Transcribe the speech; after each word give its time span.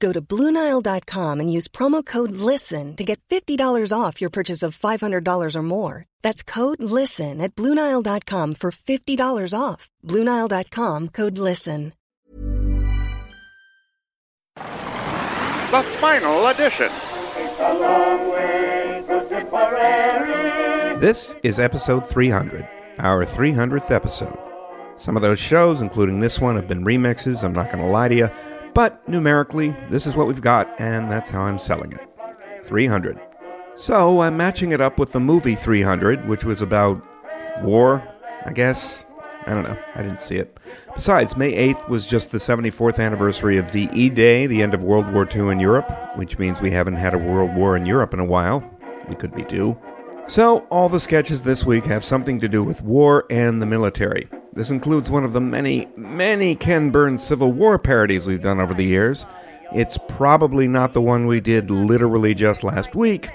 Go 0.00 0.12
to 0.12 0.20
Bluenile.com 0.22 1.40
and 1.40 1.52
use 1.52 1.68
promo 1.68 2.04
code 2.04 2.32
LISTEN 2.32 2.96
to 2.96 3.04
get 3.04 3.20
$50 3.28 3.92
off 3.92 4.20
your 4.20 4.30
purchase 4.30 4.62
of 4.62 4.76
$500 4.76 5.54
or 5.54 5.62
more. 5.62 6.06
That's 6.22 6.42
code 6.42 6.82
LISTEN 6.82 7.40
at 7.40 7.54
Bluenile.com 7.54 8.54
for 8.54 8.70
$50 8.70 9.54
off. 9.58 9.90
Bluenile.com 10.04 11.08
code 11.08 11.36
LISTEN. 11.38 11.92
The 15.70 15.84
final 16.00 16.48
edition. 16.48 16.90
This 21.00 21.36
is 21.42 21.58
episode 21.58 22.06
300, 22.06 22.68
our 22.98 23.24
300th 23.24 23.90
episode. 23.90 24.36
Some 24.96 25.16
of 25.16 25.22
those 25.22 25.38
shows, 25.38 25.80
including 25.80 26.20
this 26.20 26.40
one, 26.40 26.56
have 26.56 26.66
been 26.66 26.84
remixes, 26.84 27.44
I'm 27.44 27.52
not 27.52 27.70
going 27.70 27.84
to 27.84 27.90
lie 27.90 28.08
to 28.08 28.14
you, 28.14 28.28
but 28.74 29.06
numerically, 29.08 29.76
this 29.88 30.06
is 30.06 30.14
what 30.14 30.26
we've 30.26 30.40
got, 30.40 30.80
and 30.80 31.10
that's 31.10 31.30
how 31.30 31.42
I'm 31.42 31.58
selling 31.58 31.92
it 31.92 32.00
300. 32.64 33.20
So 33.74 34.20
I'm 34.20 34.36
matching 34.36 34.72
it 34.72 34.80
up 34.80 34.98
with 34.98 35.12
the 35.12 35.20
movie 35.20 35.54
300, 35.54 36.28
which 36.28 36.44
was 36.44 36.60
about 36.60 37.04
war, 37.62 38.06
I 38.44 38.52
guess. 38.52 39.04
I 39.46 39.54
don't 39.54 39.64
know. 39.64 39.78
I 39.94 40.02
didn't 40.02 40.20
see 40.20 40.36
it. 40.36 40.58
Besides, 40.94 41.36
May 41.36 41.52
8th 41.72 41.88
was 41.88 42.06
just 42.06 42.30
the 42.30 42.38
74th 42.38 42.98
anniversary 42.98 43.56
of 43.56 43.72
the 43.72 43.88
E 43.92 44.10
Day, 44.10 44.46
the 44.46 44.62
end 44.62 44.74
of 44.74 44.82
World 44.82 45.10
War 45.12 45.26
II 45.34 45.48
in 45.48 45.58
Europe, 45.58 45.90
which 46.16 46.38
means 46.38 46.60
we 46.60 46.70
haven't 46.70 46.96
had 46.96 47.14
a 47.14 47.18
world 47.18 47.54
war 47.54 47.74
in 47.76 47.86
Europe 47.86 48.12
in 48.12 48.20
a 48.20 48.24
while. 48.24 48.62
We 49.08 49.14
could 49.14 49.34
be 49.34 49.44
due. 49.44 49.78
So, 50.28 50.60
all 50.70 50.88
the 50.88 51.00
sketches 51.00 51.42
this 51.42 51.64
week 51.64 51.84
have 51.86 52.04
something 52.04 52.38
to 52.40 52.48
do 52.48 52.62
with 52.62 52.82
war 52.82 53.24
and 53.30 53.60
the 53.60 53.66
military. 53.66 54.28
This 54.52 54.70
includes 54.70 55.08
one 55.08 55.24
of 55.24 55.32
the 55.32 55.40
many, 55.40 55.88
many 55.96 56.56
Ken 56.56 56.90
Burns 56.90 57.22
Civil 57.22 57.52
War 57.52 57.78
parodies 57.78 58.26
we've 58.26 58.42
done 58.42 58.58
over 58.60 58.74
the 58.74 58.84
years. 58.84 59.24
It's 59.72 59.96
probably 60.08 60.66
not 60.66 60.92
the 60.92 61.00
one 61.00 61.26
we 61.26 61.40
did 61.40 61.70
literally 61.70 62.34
just 62.34 62.64
last 62.64 62.96
week, 62.96 63.30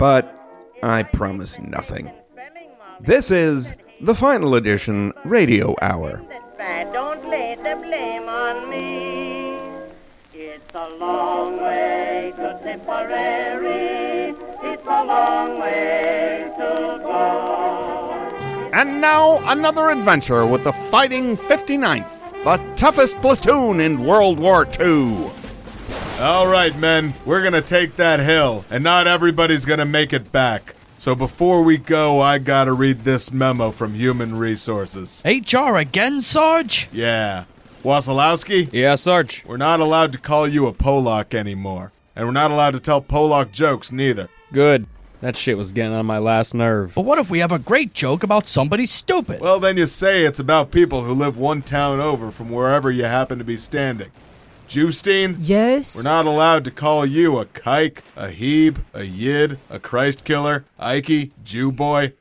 but 0.00 0.36
I 0.82 1.04
promise 1.04 1.60
nothing. 1.60 2.10
This 3.00 3.30
is 3.30 3.72
the 4.00 4.16
final 4.16 4.56
edition 4.56 5.12
Radio 5.24 5.76
Hour. 5.80 6.20
It's 10.34 10.74
a 10.74 10.88
long 10.96 11.62
way 11.62 12.32
to 12.36 12.58
Tipperary. 12.64 14.34
It's 14.64 14.86
a 14.86 15.04
long 15.04 15.60
way 15.60 16.50
to 16.56 17.00
go. 17.04 17.61
And 18.82 19.00
now 19.00 19.38
another 19.48 19.90
adventure 19.90 20.44
with 20.44 20.64
the 20.64 20.72
Fighting 20.72 21.36
59th, 21.36 22.42
the 22.42 22.56
toughest 22.74 23.16
platoon 23.20 23.78
in 23.78 24.04
World 24.04 24.40
War 24.40 24.66
II. 24.80 25.30
All 26.18 26.48
right, 26.48 26.76
men, 26.76 27.14
we're 27.24 27.44
gonna 27.44 27.62
take 27.62 27.94
that 27.94 28.18
hill, 28.18 28.64
and 28.70 28.82
not 28.82 29.06
everybody's 29.06 29.64
gonna 29.64 29.84
make 29.84 30.12
it 30.12 30.32
back. 30.32 30.74
So 30.98 31.14
before 31.14 31.62
we 31.62 31.78
go, 31.78 32.20
I 32.20 32.38
gotta 32.38 32.72
read 32.72 33.04
this 33.04 33.30
memo 33.30 33.70
from 33.70 33.94
Human 33.94 34.36
Resources. 34.36 35.22
HR 35.24 35.76
again, 35.76 36.20
Sarge? 36.20 36.88
Yeah. 36.92 37.44
Wasilowski, 37.84 38.68
Yeah, 38.72 38.96
Sarge. 38.96 39.44
we're 39.46 39.58
not 39.58 39.78
allowed 39.78 40.12
to 40.14 40.18
call 40.18 40.48
you 40.48 40.66
a 40.66 40.72
Polak 40.72 41.34
anymore. 41.34 41.92
And 42.16 42.26
we're 42.26 42.32
not 42.32 42.50
allowed 42.50 42.72
to 42.74 42.80
tell 42.80 43.00
Polak 43.00 43.52
jokes 43.52 43.92
neither. 43.92 44.28
Good. 44.52 44.86
That 45.22 45.36
shit 45.36 45.56
was 45.56 45.70
getting 45.70 45.92
on 45.92 46.04
my 46.04 46.18
last 46.18 46.52
nerve. 46.52 46.96
But 46.96 47.04
what 47.04 47.20
if 47.20 47.30
we 47.30 47.38
have 47.38 47.52
a 47.52 47.58
great 47.60 47.94
joke 47.94 48.24
about 48.24 48.48
somebody 48.48 48.86
stupid? 48.86 49.40
Well, 49.40 49.60
then 49.60 49.76
you 49.76 49.86
say 49.86 50.24
it's 50.24 50.40
about 50.40 50.72
people 50.72 51.04
who 51.04 51.14
live 51.14 51.38
one 51.38 51.62
town 51.62 52.00
over 52.00 52.32
from 52.32 52.50
wherever 52.50 52.90
you 52.90 53.04
happen 53.04 53.38
to 53.38 53.44
be 53.44 53.56
standing. 53.56 54.10
Justine? 54.66 55.36
Yes? 55.38 55.94
We're 55.94 56.02
not 56.02 56.26
allowed 56.26 56.64
to 56.64 56.72
call 56.72 57.06
you 57.06 57.38
a 57.38 57.46
kike, 57.46 58.00
a 58.16 58.30
heeb, 58.30 58.78
a 58.92 59.04
yid, 59.04 59.60
a 59.70 59.78
Christ 59.78 60.24
killer, 60.24 60.64
Ikey, 60.80 61.30
Jew 61.44 61.70
boy. 61.70 62.14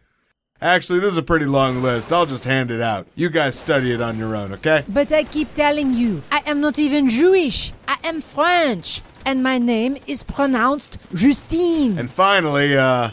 Actually, 0.61 0.99
this 0.99 1.13
is 1.13 1.17
a 1.17 1.23
pretty 1.23 1.45
long 1.45 1.81
list. 1.81 2.13
I'll 2.13 2.27
just 2.27 2.43
hand 2.43 2.69
it 2.69 2.81
out. 2.81 3.07
You 3.15 3.31
guys 3.31 3.55
study 3.57 3.93
it 3.93 3.99
on 3.99 4.19
your 4.19 4.35
own, 4.35 4.53
okay? 4.53 4.83
But 4.87 5.11
I 5.11 5.23
keep 5.23 5.55
telling 5.55 5.95
you, 5.95 6.21
I 6.31 6.43
am 6.45 6.61
not 6.61 6.77
even 6.77 7.09
Jewish. 7.09 7.73
I 7.87 7.97
am 8.03 8.21
French. 8.21 9.01
And 9.25 9.43
my 9.43 9.57
name 9.57 9.97
is 10.07 10.23
pronounced 10.23 10.97
Justine. 11.13 11.97
And 11.97 12.09
finally, 12.09 12.75
uh, 12.75 13.11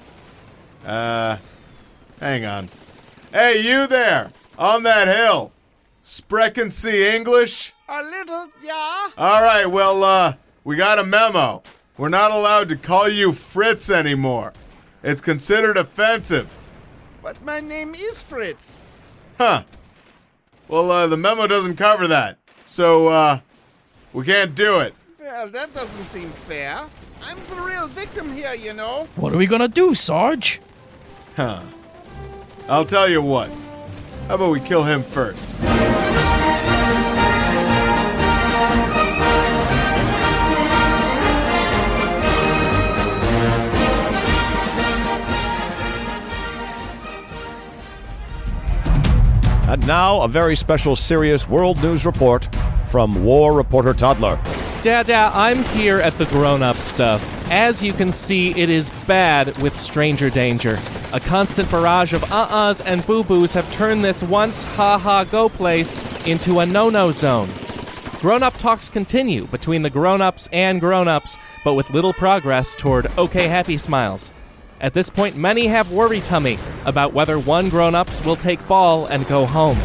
uh, 0.87 1.37
hang 2.21 2.45
on. 2.45 2.69
Hey, 3.33 3.61
you 3.63 3.87
there, 3.87 4.33
on 4.59 4.83
that 4.85 5.07
hill. 5.09 5.53
Sprechen 6.03 6.71
Sie 6.71 7.07
English? 7.07 7.75
A 7.89 8.03
little, 8.03 8.49
yeah. 8.63 9.09
All 9.19 9.43
right, 9.43 9.67
well, 9.67 10.03
uh, 10.03 10.35
we 10.65 10.77
got 10.77 10.99
a 10.99 11.05
memo. 11.05 11.63
We're 11.99 12.09
not 12.09 12.31
allowed 12.31 12.71
to 12.71 12.77
call 12.77 13.09
you 13.09 13.33
Fritz 13.33 13.91
anymore. 13.91 14.55
It's 15.03 15.21
considered 15.21 15.77
offensive. 15.77 16.51
But 17.23 17.43
my 17.45 17.61
name 17.61 17.95
is 17.95 18.23
Fritz. 18.23 18.87
Huh. 19.37 19.65
Well, 20.69 20.91
uh, 20.91 21.07
the 21.07 21.17
memo 21.17 21.47
doesn't 21.47 21.77
cover 21.77 22.07
that. 22.07 22.39
So, 22.65 23.09
uh, 23.09 23.41
we 24.13 24.25
can't 24.25 24.55
do 24.55 24.81
it. 24.81 24.95
Well, 25.31 25.49
that 25.49 25.75
doesn't 25.75 26.07
seem 26.07 26.31
fair. 26.31 26.87
I'm 27.23 27.37
the 27.51 27.63
real 27.63 27.87
victim 27.87 28.33
here, 28.33 28.55
you 28.55 28.73
know. 28.73 29.07
What 29.17 29.35
are 29.35 29.37
we 29.37 29.47
gonna 29.47 29.69
do, 29.69 29.95
Sarge? 29.95 30.59
Huh. 31.37 31.61
I'll 32.67 32.87
tell 32.87 33.07
you 33.11 33.21
what. 33.21 33.51
How 34.27 34.37
about 34.37 34.51
we 34.51 34.61
kill 34.61 34.85
him 34.85 35.03
first? 35.03 35.55
And 49.69 49.87
now, 49.87 50.23
a 50.23 50.29
very 50.29 50.57
special 50.57 50.97
serious 50.97 51.47
world 51.47 51.83
news 51.83 52.07
report 52.07 52.49
from 52.87 53.23
War 53.23 53.53
Reporter 53.53 53.93
Toddler. 53.93 54.41
Dada, 54.81 55.33
I'm 55.35 55.65
here 55.65 55.99
at 55.99 56.17
the 56.19 56.27
grown 56.27 56.63
up 56.63 56.77
stuff. 56.77 57.51
As 57.51 57.83
you 57.83 57.93
can 57.93 58.13
see, 58.13 58.51
it 58.51 58.71
is 58.71 58.91
bad 59.09 59.61
with 59.61 59.77
stranger 59.77 60.31
danger. 60.31 60.79
A 61.13 61.19
constant 61.19 61.69
barrage 61.69 62.13
of 62.13 62.23
uh 62.31 62.47
uhs 62.47 62.81
and 62.87 63.05
boo 63.05 63.25
boos 63.25 63.55
have 63.55 63.71
turned 63.73 64.05
this 64.05 64.23
once 64.23 64.63
ha 64.63 64.97
ha 64.97 65.25
go 65.25 65.49
place 65.49 66.01
into 66.27 66.61
a 66.61 66.67
no 66.67 66.91
no 66.91 67.11
zone. 67.11 67.53
Grown 68.21 68.45
up 68.45 68.57
talks 68.57 68.89
continue 68.89 69.49
between 69.49 69.83
the 69.83 69.91
grown 69.91 70.21
ups 70.21 70.49
and 70.53 70.79
grown 70.79 71.09
ups, 71.09 71.37
but 71.65 71.75
with 71.75 71.91
little 71.91 72.13
progress 72.13 72.77
toward 72.77 73.09
okay 73.19 73.49
happy 73.49 73.79
smiles. 73.79 74.31
At 74.81 74.95
this 74.95 75.11
point, 75.11 75.37
many 75.37 75.67
have 75.67 75.91
worry 75.91 76.21
tummy 76.21 76.57
about 76.85 77.13
whether 77.13 77.37
one 77.37 77.69
grown 77.69 77.97
ups 77.97 78.25
will 78.25 78.37
take 78.37 78.69
ball 78.69 79.07
and 79.07 79.27
go 79.27 79.45
home. 79.45 79.79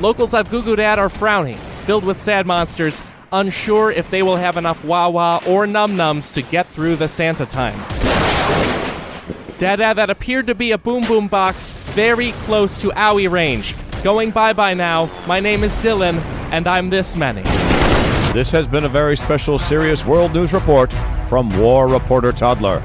Locals 0.00 0.34
I've 0.34 0.48
Googled 0.48 0.80
at 0.80 0.98
are 0.98 1.08
frowning, 1.08 1.58
filled 1.86 2.02
with 2.02 2.18
sad 2.18 2.44
monsters, 2.44 3.04
unsure 3.32 3.90
if 3.90 4.10
they 4.10 4.22
will 4.22 4.36
have 4.36 4.56
enough 4.56 4.84
wah 4.84 5.40
or 5.46 5.66
num 5.66 5.96
nums 5.96 6.34
to 6.34 6.42
get 6.42 6.66
through 6.66 6.96
the 6.96 7.08
Santa 7.08 7.46
times. 7.46 8.02
Dada 9.58 9.92
that 9.94 10.08
appeared 10.08 10.46
to 10.46 10.54
be 10.54 10.72
a 10.72 10.78
boom 10.78 11.02
boom 11.02 11.28
box 11.28 11.70
very 11.70 12.32
close 12.32 12.78
to 12.78 12.88
owie 12.88 13.30
range. 13.30 13.74
Going 14.02 14.30
bye 14.30 14.52
bye 14.52 14.74
now. 14.74 15.10
My 15.26 15.40
name 15.40 15.62
is 15.62 15.76
Dylan, 15.76 16.18
and 16.50 16.66
I'm 16.66 16.88
this 16.88 17.16
many. 17.16 17.42
This 18.32 18.50
has 18.52 18.66
been 18.66 18.84
a 18.84 18.88
very 18.88 19.16
special 19.16 19.58
serious 19.58 20.06
world 20.06 20.32
news 20.32 20.52
report 20.52 20.92
from 21.28 21.48
War 21.58 21.88
Reporter 21.88 22.32
Toddler. 22.32 22.82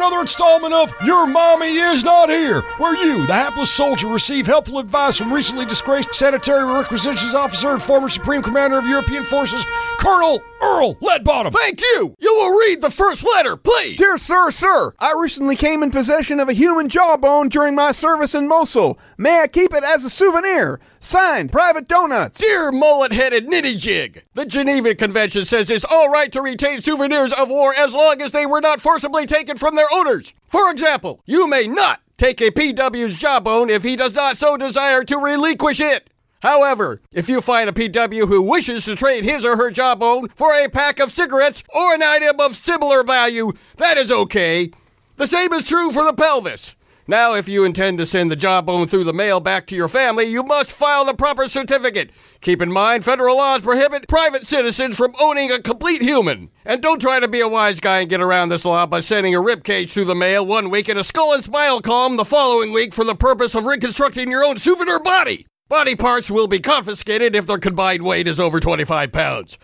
Another 0.00 0.22
installment 0.22 0.72
of 0.72 0.94
Your 1.04 1.26
Mommy 1.26 1.76
Is 1.76 2.04
Not 2.04 2.30
Here, 2.30 2.62
where 2.78 2.96
you, 3.04 3.26
the 3.26 3.34
hapless 3.34 3.70
soldier, 3.70 4.08
receive 4.08 4.46
helpful 4.46 4.78
advice 4.78 5.18
from 5.18 5.30
recently 5.30 5.66
disgraced 5.66 6.14
sanitary 6.14 6.64
requisitions 6.64 7.34
officer 7.34 7.74
and 7.74 7.82
former 7.82 8.08
Supreme 8.08 8.40
Commander 8.40 8.78
of 8.78 8.86
European 8.86 9.24
Forces, 9.24 9.62
Colonel 10.00 10.40
Earl 10.62 10.94
Leadbottom. 11.02 11.52
Thank 11.52 11.82
you. 11.82 12.16
You 12.18 12.34
will 12.34 12.58
read 12.58 12.80
the 12.80 12.88
first 12.88 13.22
letter, 13.22 13.54
please. 13.54 13.96
Dear 13.96 14.16
sir, 14.16 14.50
sir, 14.50 14.92
I 14.98 15.14
recently 15.20 15.56
came 15.56 15.82
in 15.82 15.90
possession 15.90 16.40
of 16.40 16.48
a 16.48 16.54
human 16.54 16.88
jawbone 16.88 17.50
during 17.50 17.74
my 17.74 17.92
service 17.92 18.34
in 18.34 18.48
Mosul. 18.48 18.98
May 19.18 19.42
I 19.42 19.46
keep 19.46 19.74
it 19.74 19.84
as 19.84 20.02
a 20.02 20.08
souvenir? 20.08 20.80
Signed, 21.00 21.52
Private 21.52 21.86
Donuts. 21.86 22.40
Dear 22.40 22.72
mullet 22.72 23.12
headed 23.12 23.46
nitty 23.46 23.78
jig, 23.78 24.24
the 24.32 24.46
Geneva 24.46 24.94
Convention 24.94 25.44
says 25.44 25.68
it's 25.68 25.84
all 25.84 26.08
right 26.08 26.32
to 26.32 26.40
retain 26.40 26.80
souvenirs 26.80 27.34
of 27.34 27.50
war 27.50 27.74
as 27.74 27.94
long 27.94 28.22
as 28.22 28.32
they 28.32 28.46
were 28.46 28.62
not 28.62 28.80
forcibly 28.80 29.26
taken 29.26 29.58
from 29.58 29.74
their 29.76 29.92
owners. 29.92 30.32
For 30.46 30.70
example, 30.70 31.20
you 31.26 31.46
may 31.46 31.66
not 31.66 32.00
take 32.16 32.40
a 32.40 32.50
PW's 32.50 33.16
jawbone 33.16 33.68
if 33.68 33.82
he 33.82 33.96
does 33.96 34.14
not 34.14 34.38
so 34.38 34.56
desire 34.56 35.04
to 35.04 35.18
relinquish 35.18 35.80
it. 35.80 36.09
However, 36.40 37.02
if 37.12 37.28
you 37.28 37.40
find 37.40 37.68
a 37.68 37.72
PW 37.72 38.26
who 38.26 38.42
wishes 38.42 38.86
to 38.86 38.96
trade 38.96 39.24
his 39.24 39.44
or 39.44 39.56
her 39.56 39.70
jawbone 39.70 40.28
for 40.28 40.54
a 40.54 40.68
pack 40.68 40.98
of 40.98 41.12
cigarettes 41.12 41.62
or 41.68 41.94
an 41.94 42.02
item 42.02 42.40
of 42.40 42.56
similar 42.56 43.04
value, 43.04 43.52
that 43.76 43.98
is 43.98 44.10
okay. 44.10 44.70
The 45.16 45.26
same 45.26 45.52
is 45.52 45.64
true 45.64 45.92
for 45.92 46.02
the 46.02 46.14
pelvis. 46.14 46.76
Now, 47.06 47.34
if 47.34 47.48
you 47.48 47.64
intend 47.64 47.98
to 47.98 48.06
send 48.06 48.30
the 48.30 48.36
jawbone 48.36 48.86
through 48.86 49.02
the 49.04 49.12
mail 49.12 49.40
back 49.40 49.66
to 49.66 49.74
your 49.74 49.88
family, 49.88 50.26
you 50.26 50.44
must 50.44 50.70
file 50.70 51.04
the 51.04 51.12
proper 51.12 51.48
certificate. 51.48 52.10
Keep 52.40 52.62
in 52.62 52.70
mind, 52.70 53.04
federal 53.04 53.36
laws 53.36 53.62
prohibit 53.62 54.06
private 54.06 54.46
citizens 54.46 54.96
from 54.96 55.16
owning 55.20 55.50
a 55.50 55.60
complete 55.60 56.02
human. 56.02 56.50
And 56.64 56.80
don't 56.80 57.00
try 57.00 57.18
to 57.18 57.26
be 57.26 57.40
a 57.40 57.48
wise 57.48 57.80
guy 57.80 58.00
and 58.00 58.08
get 58.08 58.20
around 58.20 58.50
this 58.50 58.64
law 58.64 58.86
by 58.86 59.00
sending 59.00 59.34
a 59.34 59.40
ribcage 59.42 59.90
through 59.90 60.04
the 60.04 60.14
mail 60.14 60.46
one 60.46 60.70
week 60.70 60.88
and 60.88 60.98
a 60.98 61.04
skull 61.04 61.32
and 61.32 61.42
spinal 61.42 61.80
column 61.80 62.16
the 62.16 62.24
following 62.24 62.72
week 62.72 62.94
for 62.94 63.04
the 63.04 63.16
purpose 63.16 63.56
of 63.56 63.64
reconstructing 63.64 64.30
your 64.30 64.44
own 64.44 64.56
souvenir 64.56 65.00
body. 65.00 65.46
Body 65.70 65.94
parts 65.94 66.28
will 66.28 66.48
be 66.48 66.58
confiscated 66.58 67.36
if 67.36 67.46
their 67.46 67.56
combined 67.56 68.02
weight 68.02 68.26
is 68.26 68.40
over 68.40 68.58
25 68.58 69.12
pounds. 69.12 69.56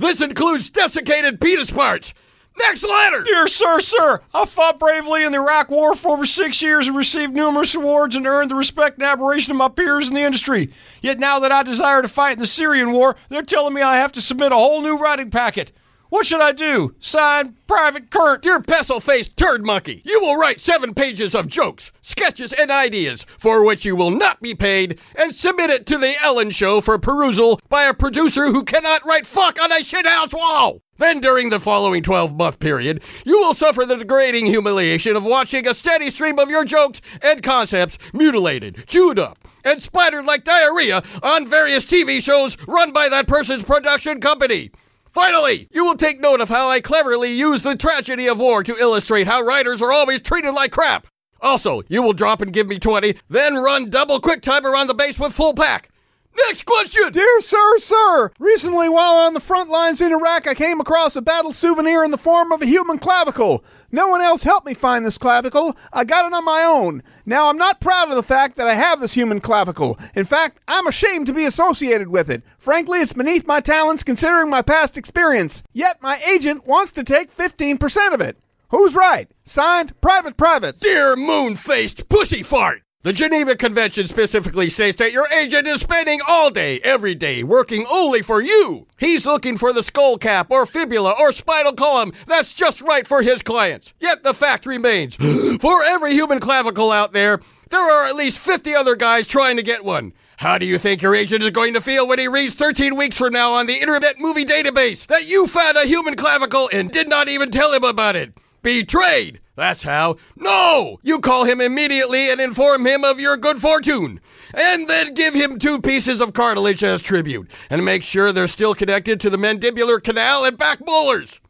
This 0.00 0.20
includes 0.20 0.68
desiccated 0.68 1.40
penis 1.40 1.70
parts. 1.70 2.12
Next 2.58 2.82
letter! 2.82 3.22
Dear 3.22 3.46
sir, 3.46 3.78
sir, 3.78 4.20
I 4.34 4.46
fought 4.46 4.80
bravely 4.80 5.22
in 5.22 5.30
the 5.30 5.38
Iraq 5.38 5.70
War 5.70 5.94
for 5.94 6.10
over 6.10 6.26
six 6.26 6.60
years 6.60 6.88
and 6.88 6.96
received 6.96 7.34
numerous 7.34 7.72
awards 7.76 8.16
and 8.16 8.26
earned 8.26 8.50
the 8.50 8.56
respect 8.56 8.98
and 8.98 9.06
admiration 9.06 9.52
of 9.52 9.56
my 9.56 9.68
peers 9.68 10.08
in 10.08 10.16
the 10.16 10.22
industry. 10.22 10.70
Yet 11.02 11.20
now 11.20 11.38
that 11.38 11.52
I 11.52 11.62
desire 11.62 12.02
to 12.02 12.08
fight 12.08 12.32
in 12.32 12.40
the 12.40 12.48
Syrian 12.48 12.90
war, 12.90 13.14
they're 13.28 13.42
telling 13.42 13.74
me 13.74 13.80
I 13.80 13.98
have 13.98 14.10
to 14.12 14.20
submit 14.20 14.50
a 14.50 14.56
whole 14.56 14.82
new 14.82 14.96
writing 14.96 15.30
packet. 15.30 15.70
What 16.14 16.26
should 16.26 16.40
I 16.40 16.52
do? 16.52 16.94
Sign 17.00 17.56
Private 17.66 18.08
Kurt. 18.08 18.42
Dear 18.42 18.60
pestle 18.60 19.00
faced 19.00 19.36
turd 19.36 19.66
monkey, 19.66 20.00
you 20.04 20.20
will 20.20 20.36
write 20.36 20.60
seven 20.60 20.94
pages 20.94 21.34
of 21.34 21.48
jokes, 21.48 21.90
sketches, 22.02 22.52
and 22.52 22.70
ideas 22.70 23.26
for 23.36 23.64
which 23.64 23.84
you 23.84 23.96
will 23.96 24.12
not 24.12 24.40
be 24.40 24.54
paid 24.54 25.00
and 25.16 25.34
submit 25.34 25.70
it 25.70 25.86
to 25.86 25.98
the 25.98 26.14
Ellen 26.22 26.52
Show 26.52 26.80
for 26.80 27.00
perusal 27.00 27.60
by 27.68 27.86
a 27.86 27.92
producer 27.92 28.46
who 28.46 28.62
cannot 28.62 29.04
write 29.04 29.26
fuck 29.26 29.60
on 29.60 29.72
a 29.72 29.80
shithouse 29.80 30.32
wall. 30.32 30.82
Then, 30.98 31.20
during 31.20 31.48
the 31.48 31.58
following 31.58 32.04
12 32.04 32.36
month 32.36 32.60
period, 32.60 33.02
you 33.24 33.36
will 33.36 33.52
suffer 33.52 33.84
the 33.84 33.96
degrading 33.96 34.46
humiliation 34.46 35.16
of 35.16 35.24
watching 35.24 35.66
a 35.66 35.74
steady 35.74 36.10
stream 36.10 36.38
of 36.38 36.48
your 36.48 36.64
jokes 36.64 37.00
and 37.22 37.42
concepts 37.42 37.98
mutilated, 38.12 38.84
chewed 38.86 39.18
up, 39.18 39.48
and 39.64 39.82
splattered 39.82 40.26
like 40.26 40.44
diarrhea 40.44 41.02
on 41.24 41.44
various 41.44 41.84
TV 41.84 42.22
shows 42.22 42.56
run 42.68 42.92
by 42.92 43.08
that 43.08 43.26
person's 43.26 43.64
production 43.64 44.20
company. 44.20 44.70
Finally, 45.14 45.68
you 45.70 45.84
will 45.84 45.94
take 45.96 46.20
note 46.20 46.40
of 46.40 46.48
how 46.48 46.68
I 46.68 46.80
cleverly 46.80 47.30
use 47.30 47.62
the 47.62 47.76
tragedy 47.76 48.26
of 48.26 48.40
war 48.40 48.64
to 48.64 48.76
illustrate 48.76 49.28
how 49.28 49.44
writers 49.44 49.80
are 49.80 49.92
always 49.92 50.20
treated 50.20 50.50
like 50.50 50.72
crap. 50.72 51.06
Also, 51.40 51.82
you 51.86 52.02
will 52.02 52.14
drop 52.14 52.42
and 52.42 52.52
give 52.52 52.66
me 52.66 52.80
20, 52.80 53.14
then 53.28 53.54
run 53.54 53.90
double 53.90 54.18
quick 54.18 54.42
time 54.42 54.66
around 54.66 54.88
the 54.88 54.94
base 54.94 55.16
with 55.20 55.32
full 55.32 55.54
pack. 55.54 55.90
Next 56.36 56.66
question! 56.66 57.12
Dear 57.12 57.40
sir, 57.40 57.78
sir, 57.78 58.30
recently 58.38 58.88
while 58.88 59.14
on 59.14 59.34
the 59.34 59.40
front 59.40 59.70
lines 59.70 60.00
in 60.00 60.12
Iraq, 60.12 60.48
I 60.48 60.54
came 60.54 60.80
across 60.80 61.14
a 61.14 61.22
battle 61.22 61.52
souvenir 61.52 62.02
in 62.02 62.10
the 62.10 62.18
form 62.18 62.50
of 62.50 62.60
a 62.60 62.66
human 62.66 62.98
clavicle. 62.98 63.64
No 63.92 64.08
one 64.08 64.20
else 64.20 64.42
helped 64.42 64.66
me 64.66 64.74
find 64.74 65.06
this 65.06 65.16
clavicle. 65.18 65.76
I 65.92 66.04
got 66.04 66.26
it 66.26 66.34
on 66.34 66.44
my 66.44 66.64
own. 66.66 67.02
Now, 67.24 67.48
I'm 67.48 67.56
not 67.56 67.80
proud 67.80 68.10
of 68.10 68.16
the 68.16 68.22
fact 68.22 68.56
that 68.56 68.66
I 68.66 68.74
have 68.74 69.00
this 69.00 69.14
human 69.14 69.40
clavicle. 69.40 69.98
In 70.14 70.24
fact, 70.24 70.58
I'm 70.66 70.88
ashamed 70.88 71.28
to 71.28 71.32
be 71.32 71.44
associated 71.44 72.08
with 72.08 72.28
it. 72.28 72.42
Frankly, 72.58 72.98
it's 73.00 73.12
beneath 73.12 73.46
my 73.46 73.60
talents 73.60 74.02
considering 74.02 74.50
my 74.50 74.62
past 74.62 74.96
experience. 74.96 75.62
Yet, 75.72 76.02
my 76.02 76.20
agent 76.28 76.66
wants 76.66 76.90
to 76.92 77.04
take 77.04 77.32
15% 77.32 78.12
of 78.12 78.20
it. 78.20 78.36
Who's 78.70 78.96
right? 78.96 79.30
Signed, 79.44 80.00
Private 80.00 80.36
Privates. 80.36 80.80
Dear 80.80 81.14
moon 81.14 81.54
faced 81.54 82.08
pussy 82.08 82.42
fart! 82.42 82.82
The 83.04 83.12
Geneva 83.12 83.54
Convention 83.54 84.06
specifically 84.06 84.70
states 84.70 84.96
that 84.96 85.12
your 85.12 85.28
agent 85.28 85.66
is 85.66 85.82
spending 85.82 86.20
all 86.26 86.48
day, 86.48 86.80
every 86.80 87.14
day, 87.14 87.42
working 87.42 87.84
only 87.92 88.22
for 88.22 88.40
you. 88.40 88.86
He's 88.96 89.26
looking 89.26 89.58
for 89.58 89.74
the 89.74 89.82
skull 89.82 90.16
cap 90.16 90.46
or 90.50 90.64
fibula 90.64 91.14
or 91.20 91.30
spinal 91.30 91.74
column 91.74 92.14
that's 92.26 92.54
just 92.54 92.80
right 92.80 93.06
for 93.06 93.20
his 93.20 93.42
clients. 93.42 93.92
Yet 94.00 94.22
the 94.22 94.32
fact 94.32 94.64
remains 94.64 95.16
for 95.60 95.84
every 95.84 96.14
human 96.14 96.40
clavicle 96.40 96.90
out 96.90 97.12
there, 97.12 97.40
there 97.68 97.78
are 97.78 98.06
at 98.06 98.16
least 98.16 98.38
50 98.38 98.74
other 98.74 98.96
guys 98.96 99.26
trying 99.26 99.58
to 99.58 99.62
get 99.62 99.84
one. 99.84 100.14
How 100.38 100.56
do 100.56 100.64
you 100.64 100.78
think 100.78 101.02
your 101.02 101.14
agent 101.14 101.42
is 101.42 101.50
going 101.50 101.74
to 101.74 101.82
feel 101.82 102.08
when 102.08 102.18
he 102.18 102.26
reads 102.26 102.54
13 102.54 102.96
weeks 102.96 103.18
from 103.18 103.34
now 103.34 103.52
on 103.52 103.66
the 103.66 103.82
Internet 103.82 104.18
Movie 104.18 104.46
Database 104.46 105.06
that 105.08 105.26
you 105.26 105.46
found 105.46 105.76
a 105.76 105.84
human 105.84 106.14
clavicle 106.14 106.70
and 106.72 106.90
did 106.90 107.10
not 107.10 107.28
even 107.28 107.50
tell 107.50 107.74
him 107.74 107.84
about 107.84 108.16
it? 108.16 108.32
Betrayed! 108.64 109.40
That's 109.56 109.82
how. 109.82 110.16
No! 110.36 110.98
You 111.02 111.20
call 111.20 111.44
him 111.44 111.60
immediately 111.60 112.30
and 112.30 112.40
inform 112.40 112.86
him 112.86 113.04
of 113.04 113.20
your 113.20 113.36
good 113.36 113.58
fortune. 113.58 114.22
And 114.54 114.88
then 114.88 115.12
give 115.12 115.34
him 115.34 115.58
two 115.58 115.82
pieces 115.82 116.18
of 116.22 116.32
cartilage 116.32 116.82
as 116.82 117.02
tribute. 117.02 117.50
And 117.68 117.84
make 117.84 118.02
sure 118.02 118.32
they're 118.32 118.48
still 118.48 118.74
connected 118.74 119.20
to 119.20 119.28
the 119.28 119.36
mandibular 119.36 120.02
canal 120.02 120.46
and 120.46 120.56
back 120.56 120.80
molars. 120.82 121.42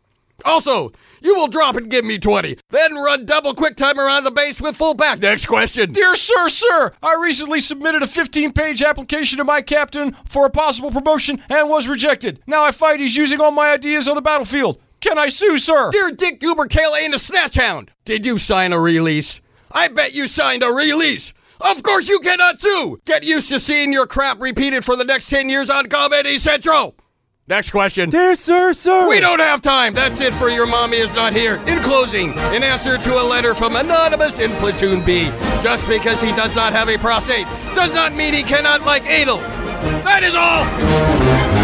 Also, 0.44 0.90
you 1.22 1.36
will 1.36 1.46
drop 1.46 1.76
and 1.76 1.88
give 1.88 2.04
me 2.04 2.18
20. 2.18 2.58
Then 2.70 2.96
run 2.96 3.26
double 3.26 3.54
quick 3.54 3.76
time 3.76 4.00
around 4.00 4.24
the 4.24 4.32
base 4.32 4.60
with 4.60 4.76
full 4.76 4.94
back. 4.94 5.20
Next 5.20 5.46
question. 5.46 5.92
Dear 5.92 6.16
sir, 6.16 6.48
sir, 6.48 6.92
I 7.00 7.14
recently 7.14 7.60
submitted 7.60 8.02
a 8.02 8.08
15 8.08 8.52
page 8.52 8.82
application 8.82 9.38
to 9.38 9.44
my 9.44 9.62
captain 9.62 10.16
for 10.24 10.46
a 10.46 10.50
possible 10.50 10.90
promotion 10.90 11.40
and 11.48 11.70
was 11.70 11.86
rejected. 11.86 12.42
Now 12.44 12.64
I 12.64 12.72
fight 12.72 12.98
he's 12.98 13.16
using 13.16 13.40
all 13.40 13.52
my 13.52 13.70
ideas 13.70 14.08
on 14.08 14.16
the 14.16 14.20
battlefield. 14.20 14.80
Can 15.04 15.18
I 15.18 15.28
sue, 15.28 15.58
sir? 15.58 15.90
Dear 15.90 16.12
Dick 16.12 16.40
Goober 16.40 16.64
Kale 16.64 16.94
and 16.94 17.12
a 17.12 17.18
Snatch 17.18 17.56
Hound, 17.56 17.90
did 18.06 18.24
you 18.24 18.38
sign 18.38 18.72
a 18.72 18.80
release? 18.80 19.42
I 19.70 19.88
bet 19.88 20.14
you 20.14 20.26
signed 20.26 20.62
a 20.62 20.72
release. 20.72 21.34
Of 21.60 21.82
course 21.82 22.08
you 22.08 22.20
cannot 22.20 22.58
sue. 22.58 23.02
Get 23.04 23.22
used 23.22 23.50
to 23.50 23.58
seeing 23.58 23.92
your 23.92 24.06
crap 24.06 24.40
repeated 24.40 24.82
for 24.82 24.96
the 24.96 25.04
next 25.04 25.28
10 25.28 25.50
years 25.50 25.68
on 25.68 25.90
Comedy 25.90 26.38
Central. 26.38 26.94
Next 27.46 27.70
question. 27.70 28.08
Dear 28.08 28.34
sir, 28.34 28.72
sir. 28.72 29.06
We 29.06 29.20
don't 29.20 29.40
have 29.40 29.60
time. 29.60 29.92
That's 29.92 30.22
it 30.22 30.32
for 30.32 30.48
Your 30.48 30.66
Mommy 30.66 30.96
Is 30.96 31.14
Not 31.14 31.34
Here. 31.34 31.56
In 31.66 31.82
closing, 31.82 32.30
in 32.54 32.62
answer 32.62 32.96
to 32.96 33.20
a 33.20 33.24
letter 33.24 33.54
from 33.54 33.76
Anonymous 33.76 34.38
in 34.38 34.52
Platoon 34.52 35.04
B, 35.04 35.24
just 35.62 35.86
because 35.86 36.22
he 36.22 36.30
does 36.30 36.56
not 36.56 36.72
have 36.72 36.88
a 36.88 36.96
prostate 36.96 37.46
does 37.74 37.92
not 37.92 38.14
mean 38.14 38.32
he 38.32 38.42
cannot 38.42 38.86
like 38.86 39.04
anal. 39.04 39.36
That 40.00 40.22
is 40.22 40.34
all. 40.34 41.63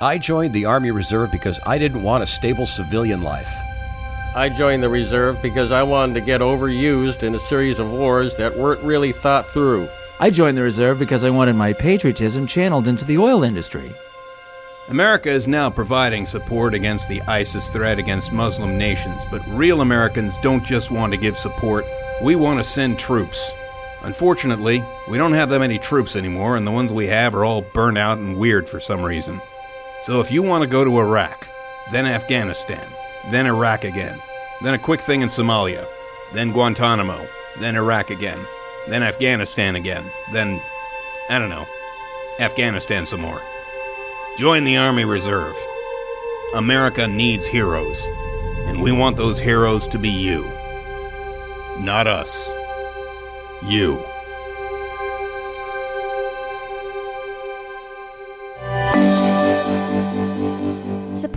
I 0.00 0.16
joined 0.16 0.54
the 0.54 0.64
Army 0.64 0.92
Reserve 0.92 1.32
because 1.32 1.58
I 1.66 1.76
didn't 1.76 2.04
want 2.04 2.22
a 2.22 2.26
stable 2.26 2.66
civilian 2.66 3.22
life. 3.22 3.52
I 4.32 4.48
joined 4.48 4.80
the 4.80 4.88
reserve 4.88 5.42
because 5.42 5.72
I 5.72 5.82
wanted 5.82 6.14
to 6.14 6.20
get 6.20 6.40
overused 6.40 7.24
in 7.24 7.34
a 7.34 7.38
series 7.40 7.80
of 7.80 7.90
wars 7.90 8.36
that 8.36 8.56
weren't 8.56 8.80
really 8.84 9.10
thought 9.10 9.44
through. 9.48 9.88
I 10.20 10.30
joined 10.30 10.56
the 10.56 10.62
reserve 10.62 11.00
because 11.00 11.24
I 11.24 11.30
wanted 11.30 11.56
my 11.56 11.72
patriotism 11.72 12.46
channeled 12.46 12.86
into 12.86 13.04
the 13.04 13.18
oil 13.18 13.42
industry. 13.42 13.92
America 14.88 15.30
is 15.30 15.48
now 15.48 15.68
providing 15.68 16.26
support 16.26 16.74
against 16.74 17.08
the 17.08 17.20
ISIS 17.22 17.68
threat 17.70 17.98
against 17.98 18.32
Muslim 18.32 18.78
nations, 18.78 19.24
but 19.32 19.42
real 19.48 19.80
Americans 19.80 20.38
don't 20.38 20.64
just 20.64 20.92
want 20.92 21.12
to 21.12 21.18
give 21.18 21.36
support, 21.36 21.84
we 22.22 22.36
want 22.36 22.60
to 22.60 22.64
send 22.64 23.00
troops. 23.00 23.52
Unfortunately, 24.02 24.80
we 25.08 25.18
don't 25.18 25.32
have 25.32 25.48
that 25.48 25.58
many 25.58 25.76
troops 25.76 26.14
anymore, 26.14 26.56
and 26.56 26.64
the 26.64 26.70
ones 26.70 26.92
we 26.92 27.08
have 27.08 27.34
are 27.34 27.44
all 27.44 27.62
burnt 27.62 27.98
out 27.98 28.18
and 28.18 28.38
weird 28.38 28.68
for 28.68 28.78
some 28.78 29.04
reason. 29.04 29.40
So 30.00 30.20
if 30.20 30.30
you 30.30 30.42
want 30.42 30.62
to 30.62 30.68
go 30.68 30.84
to 30.84 30.98
Iraq, 30.98 31.48
then 31.90 32.06
Afghanistan, 32.06 32.86
then 33.30 33.46
Iraq 33.46 33.84
again, 33.84 34.20
then 34.62 34.74
a 34.74 34.78
quick 34.78 35.00
thing 35.00 35.22
in 35.22 35.28
Somalia, 35.28 35.86
then 36.32 36.52
Guantanamo, 36.52 37.26
then 37.58 37.76
Iraq 37.76 38.10
again, 38.10 38.38
then 38.88 39.02
Afghanistan 39.02 39.76
again, 39.76 40.04
then, 40.32 40.62
I 41.28 41.38
don't 41.38 41.50
know, 41.50 41.66
Afghanistan 42.38 43.06
some 43.06 43.20
more. 43.20 43.42
Join 44.38 44.64
the 44.64 44.76
Army 44.76 45.04
Reserve. 45.04 45.56
America 46.54 47.06
needs 47.08 47.46
heroes, 47.46 48.06
and 48.66 48.80
we 48.80 48.92
want 48.92 49.16
those 49.16 49.40
heroes 49.40 49.88
to 49.88 49.98
be 49.98 50.08
you. 50.08 50.44
Not 51.78 52.06
us. 52.06 52.54
You. 53.64 54.04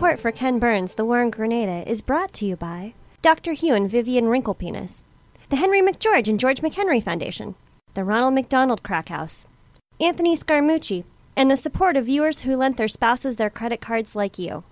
Support 0.02 0.20
for 0.20 0.32
Ken 0.32 0.58
Burns' 0.58 0.96
The 0.96 1.06
War 1.06 1.22
in 1.22 1.30
Grenada 1.30 1.88
is 1.88 2.02
brought 2.02 2.34
to 2.34 2.46
you 2.48 2.56
by 2.56 2.96
Dr. 3.22 3.54
Hugh 3.54 3.76
and 3.76 3.88
Vivian 3.88 4.26
Wrinklepenis, 4.26 5.04
the 5.50 5.58
Henry 5.58 5.80
McGeorge 5.80 6.28
and 6.28 6.40
George 6.40 6.60
McHenry 6.62 7.04
Foundation, 7.04 7.54
the 7.94 8.04
Ronald 8.04 8.34
McDonald 8.34 8.82
Crack 8.82 9.10
House, 9.10 9.46
Anthony 10.00 10.36
Scaramucci, 10.36 11.04
and 11.36 11.52
the 11.52 11.56
support 11.56 11.96
of 11.96 12.08
viewers 12.08 12.42
who 12.42 12.58
lent 12.58 12.78
their 12.78 12.88
spouses 12.88 13.36
their 13.36 13.52
credit 13.52 13.80
cards 13.80 14.16
like 14.16 14.40
you. 14.40 14.64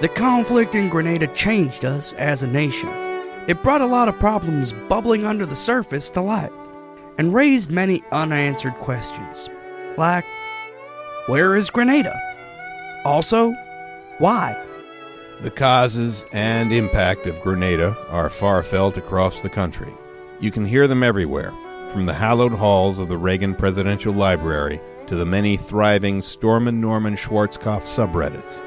The 0.00 0.10
conflict 0.12 0.74
in 0.74 0.88
Grenada 0.88 1.28
changed 1.28 1.84
us 1.84 2.12
as 2.14 2.42
a 2.42 2.48
nation. 2.48 2.90
It 3.46 3.62
brought 3.62 3.82
a 3.82 3.86
lot 3.86 4.08
of 4.08 4.18
problems 4.18 4.72
bubbling 4.88 5.24
under 5.24 5.46
the 5.46 5.54
surface 5.54 6.10
to 6.10 6.22
light 6.22 6.50
and 7.18 7.32
raised 7.32 7.70
many 7.70 8.02
unanswered 8.10 8.74
questions. 8.80 9.48
Like, 9.96 10.24
where 11.28 11.54
is 11.54 11.68
Grenada? 11.68 12.18
Also, 13.04 13.52
why? 14.16 14.56
The 15.42 15.50
causes 15.50 16.24
and 16.32 16.72
impact 16.72 17.26
of 17.26 17.42
Grenada 17.42 17.94
are 18.08 18.30
far 18.30 18.62
felt 18.62 18.96
across 18.96 19.42
the 19.42 19.50
country. 19.50 19.92
You 20.40 20.50
can 20.50 20.64
hear 20.64 20.88
them 20.88 21.02
everywhere, 21.02 21.52
from 21.90 22.06
the 22.06 22.14
hallowed 22.14 22.54
halls 22.54 22.98
of 22.98 23.08
the 23.08 23.18
Reagan 23.18 23.54
Presidential 23.54 24.14
Library 24.14 24.80
to 25.06 25.16
the 25.16 25.26
many 25.26 25.58
thriving 25.58 26.22
Stormin' 26.22 26.80
Norman 26.80 27.14
Schwarzkopf 27.14 27.82
subreddits. 27.82 28.64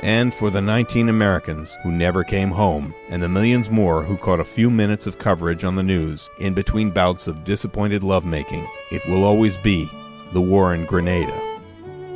And 0.00 0.32
for 0.32 0.50
the 0.50 0.62
19 0.62 1.08
Americans 1.08 1.76
who 1.82 1.90
never 1.90 2.22
came 2.22 2.50
home, 2.50 2.94
and 3.10 3.20
the 3.20 3.28
millions 3.28 3.72
more 3.72 4.04
who 4.04 4.16
caught 4.16 4.38
a 4.38 4.44
few 4.44 4.70
minutes 4.70 5.08
of 5.08 5.18
coverage 5.18 5.64
on 5.64 5.74
the 5.74 5.82
news 5.82 6.30
in 6.38 6.54
between 6.54 6.90
bouts 6.90 7.26
of 7.26 7.42
disappointed 7.42 8.04
lovemaking, 8.04 8.64
it 8.92 9.04
will 9.08 9.24
always 9.24 9.56
be 9.56 9.90
the 10.32 10.40
war 10.40 10.74
in 10.74 10.84
Grenada. 10.84 11.47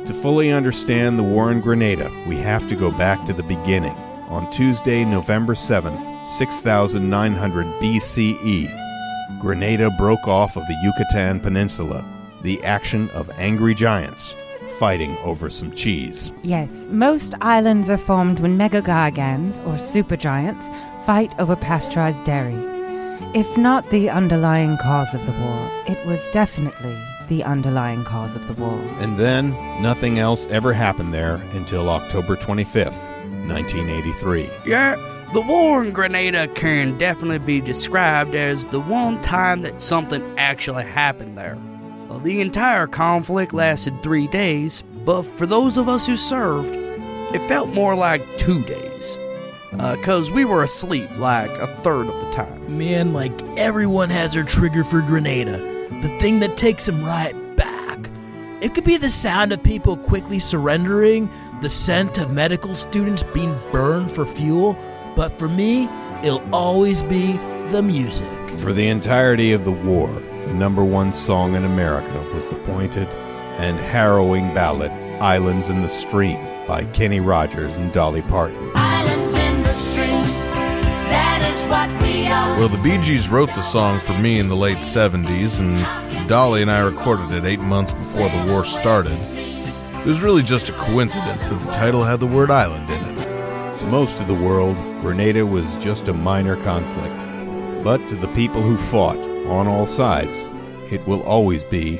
To 0.05 0.13
fully 0.13 0.51
understand 0.51 1.17
the 1.17 1.23
war 1.23 1.49
in 1.49 1.61
Grenada, 1.61 2.11
we 2.27 2.35
have 2.35 2.67
to 2.67 2.75
go 2.75 2.91
back 2.91 3.25
to 3.25 3.31
the 3.31 3.43
beginning. 3.43 3.95
On 4.27 4.51
Tuesday, 4.51 5.05
November 5.05 5.53
7th, 5.53 6.27
6900 6.27 7.65
BCE, 7.81 9.39
Grenada 9.39 9.89
broke 9.97 10.27
off 10.27 10.57
of 10.57 10.67
the 10.67 10.77
Yucatan 10.83 11.39
Peninsula, 11.39 12.05
the 12.41 12.61
action 12.65 13.09
of 13.11 13.29
angry 13.37 13.73
giants 13.73 14.35
fighting 14.77 15.17
over 15.19 15.49
some 15.49 15.71
cheese. 15.71 16.33
Yes, 16.41 16.87
most 16.89 17.35
islands 17.39 17.89
are 17.89 17.97
formed 17.97 18.41
when 18.41 18.57
megagargans, 18.57 19.59
or 19.65 19.75
supergiants, 19.75 20.69
fight 21.05 21.33
over 21.39 21.55
pasteurized 21.55 22.25
dairy. 22.25 22.59
If 23.33 23.57
not 23.57 23.89
the 23.89 24.09
underlying 24.09 24.77
cause 24.77 25.15
of 25.15 25.25
the 25.25 25.31
war, 25.31 25.71
it 25.87 26.05
was 26.05 26.29
definitely 26.31 26.97
the 27.27 27.43
underlying 27.43 28.03
cause 28.03 28.35
of 28.35 28.47
the 28.47 28.53
war. 28.53 28.79
And 28.99 29.17
then, 29.17 29.51
nothing 29.81 30.19
else 30.19 30.47
ever 30.47 30.73
happened 30.73 31.13
there 31.13 31.35
until 31.51 31.89
October 31.89 32.35
25th, 32.35 33.11
1983. 33.47 34.49
Yeah, 34.65 34.95
the 35.33 35.41
war 35.41 35.83
in 35.83 35.91
Grenada 35.91 36.47
can 36.47 36.97
definitely 36.97 37.39
be 37.39 37.59
described 37.59 38.35
as 38.35 38.65
the 38.67 38.79
one 38.79 39.19
time 39.21 39.61
that 39.61 39.81
something 39.81 40.21
actually 40.37 40.83
happened 40.83 41.37
there. 41.37 41.57
Well, 42.07 42.19
the 42.19 42.41
entire 42.41 42.85
conflict 42.85 43.53
lasted 43.53 44.03
three 44.03 44.27
days, 44.27 44.83
but 45.05 45.23
for 45.23 45.47
those 45.47 45.79
of 45.79 45.89
us 45.89 46.05
who 46.05 46.17
served, 46.17 46.75
it 46.75 47.47
felt 47.47 47.69
more 47.69 47.95
like 47.95 48.21
two 48.37 48.63
days. 48.63 49.17
Uh, 49.79 49.95
because 49.95 50.29
we 50.29 50.45
were 50.45 50.63
asleep 50.63 51.09
like 51.17 51.49
a 51.49 51.65
third 51.81 52.05
of 52.05 52.21
the 52.21 52.29
time. 52.29 52.77
Man, 52.77 53.11
like 53.11 53.41
everyone 53.57 54.11
has 54.11 54.33
their 54.33 54.43
trigger 54.43 54.83
for 54.83 55.01
Grenada, 55.01 55.57
the 56.01 56.17
thing 56.19 56.39
that 56.39 56.57
takes 56.57 56.87
him 56.87 57.03
right 57.03 57.33
back. 57.55 58.09
It 58.61 58.73
could 58.73 58.83
be 58.83 58.97
the 58.97 59.09
sound 59.09 59.51
of 59.51 59.61
people 59.61 59.97
quickly 59.97 60.39
surrendering, 60.39 61.29
the 61.61 61.69
scent 61.69 62.17
of 62.17 62.31
medical 62.31 62.75
students 62.75 63.23
being 63.23 63.57
burned 63.71 64.09
for 64.09 64.25
fuel, 64.25 64.77
but 65.15 65.37
for 65.37 65.49
me, 65.49 65.89
it'll 66.23 66.43
always 66.53 67.03
be 67.03 67.33
the 67.71 67.83
music. 67.83 68.27
For 68.59 68.73
the 68.73 68.87
entirety 68.87 69.51
of 69.51 69.65
the 69.65 69.71
war, 69.71 70.07
the 70.45 70.53
number 70.53 70.83
one 70.83 71.13
song 71.13 71.55
in 71.55 71.65
America 71.65 72.19
was 72.33 72.47
the 72.47 72.55
pointed 72.55 73.07
and 73.57 73.77
harrowing 73.77 74.53
ballad 74.53 74.91
Islands 75.21 75.69
in 75.69 75.81
the 75.81 75.89
Stream 75.89 76.39
by 76.67 76.85
Kenny 76.93 77.19
Rogers 77.19 77.77
and 77.77 77.91
Dolly 77.91 78.21
Parton. 78.23 78.92
Well, 82.57 82.69
the 82.69 82.77
Bee 82.77 82.99
Gees 82.99 83.29
wrote 83.29 83.49
the 83.49 83.63
song 83.63 83.99
for 83.99 84.13
me 84.19 84.37
in 84.39 84.47
the 84.47 84.55
late 84.55 84.77
70s, 84.77 85.59
and 85.59 86.29
Dolly 86.29 86.61
and 86.61 86.69
I 86.69 86.79
recorded 86.79 87.31
it 87.31 87.45
eight 87.45 87.59
months 87.59 87.91
before 87.91 88.29
the 88.29 88.51
war 88.51 88.63
started. 88.63 89.17
It 89.17 90.05
was 90.05 90.21
really 90.21 90.43
just 90.43 90.69
a 90.69 90.73
coincidence 90.73 91.47
that 91.49 91.59
the 91.59 91.71
title 91.71 92.03
had 92.03 92.19
the 92.19 92.27
word 92.27 92.51
island 92.51 92.89
in 92.89 93.03
it. 93.03 93.79
To 93.79 93.85
most 93.87 94.21
of 94.21 94.27
the 94.27 94.35
world, 94.35 94.77
Grenada 95.01 95.45
was 95.45 95.75
just 95.77 96.07
a 96.07 96.13
minor 96.13 96.55
conflict. 96.63 97.83
But 97.83 98.07
to 98.07 98.15
the 98.15 98.29
people 98.29 98.61
who 98.61 98.77
fought 98.77 99.17
on 99.47 99.67
all 99.67 99.87
sides, 99.87 100.47
it 100.91 101.05
will 101.07 101.23
always 101.23 101.63
be 101.63 101.99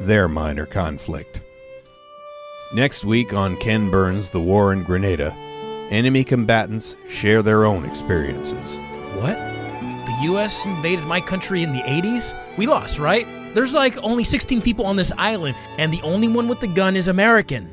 their 0.00 0.28
minor 0.28 0.66
conflict. 0.66 1.40
Next 2.74 3.04
week 3.04 3.32
on 3.32 3.56
Ken 3.56 3.90
Burns' 3.90 4.30
The 4.30 4.40
War 4.40 4.72
in 4.72 4.82
Grenada, 4.82 5.34
enemy 5.90 6.24
combatants 6.24 6.96
share 7.08 7.42
their 7.42 7.64
own 7.64 7.84
experiences. 7.86 8.78
What? 9.16 9.57
The 10.18 10.24
US 10.34 10.66
invaded 10.66 11.04
my 11.04 11.20
country 11.20 11.62
in 11.62 11.70
the 11.70 11.82
80s? 11.82 12.34
We 12.56 12.66
lost, 12.66 12.98
right? 12.98 13.24
There's 13.54 13.72
like 13.72 13.96
only 13.98 14.24
16 14.24 14.60
people 14.62 14.84
on 14.84 14.96
this 14.96 15.12
island, 15.16 15.56
and 15.78 15.92
the 15.92 16.02
only 16.02 16.26
one 16.26 16.48
with 16.48 16.58
the 16.58 16.66
gun 16.66 16.96
is 16.96 17.06
American. 17.06 17.70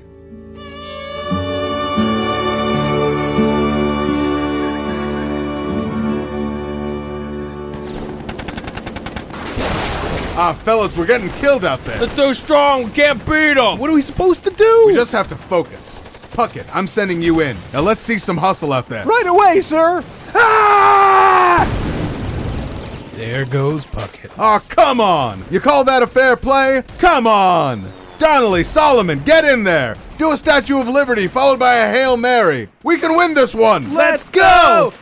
Ah, 10.37 10.53
fellas, 10.53 10.95
we're 10.95 11.07
getting 11.07 11.29
killed 11.39 11.65
out 11.65 11.83
there. 11.85 11.97
They're 11.97 12.15
too 12.15 12.35
strong. 12.35 12.83
We 12.83 12.91
can't 12.91 13.25
beat 13.25 13.55
them. 13.55 13.79
What 13.79 13.89
are 13.89 13.93
we 13.93 14.01
supposed 14.01 14.43
to 14.43 14.51
do? 14.51 14.83
We 14.85 14.93
just 14.93 15.13
have 15.13 15.27
to 15.29 15.35
focus. 15.35 15.97
Puckett, 16.33 16.69
I'm 16.75 16.85
sending 16.85 17.23
you 17.23 17.39
in. 17.39 17.57
Now 17.73 17.81
let's 17.81 18.03
see 18.03 18.19
some 18.19 18.37
hustle 18.37 18.71
out 18.71 18.87
there. 18.87 19.03
Right 19.03 19.25
away, 19.25 19.61
sir. 19.61 20.03
Ah! 20.35 21.04
There 23.15 23.45
goes 23.45 23.85
Puckett. 23.85 24.31
Oh, 24.37 24.59
come 24.67 24.99
on! 24.99 25.41
You 25.49 25.61
call 25.61 25.85
that 25.85 26.03
a 26.03 26.07
fair 26.07 26.35
play? 26.35 26.83
Come 26.97 27.25
on! 27.25 27.89
Donnelly, 28.19 28.65
Solomon, 28.65 29.21
get 29.23 29.45
in 29.45 29.63
there! 29.63 29.95
Do 30.17 30.33
a 30.33 30.37
Statue 30.37 30.81
of 30.81 30.89
Liberty 30.89 31.27
followed 31.27 31.57
by 31.57 31.75
a 31.75 31.89
Hail 31.89 32.17
Mary. 32.17 32.67
We 32.83 32.99
can 32.99 33.15
win 33.15 33.33
this 33.33 33.55
one! 33.55 33.93
Let's 33.93 34.29
go! 34.29 34.93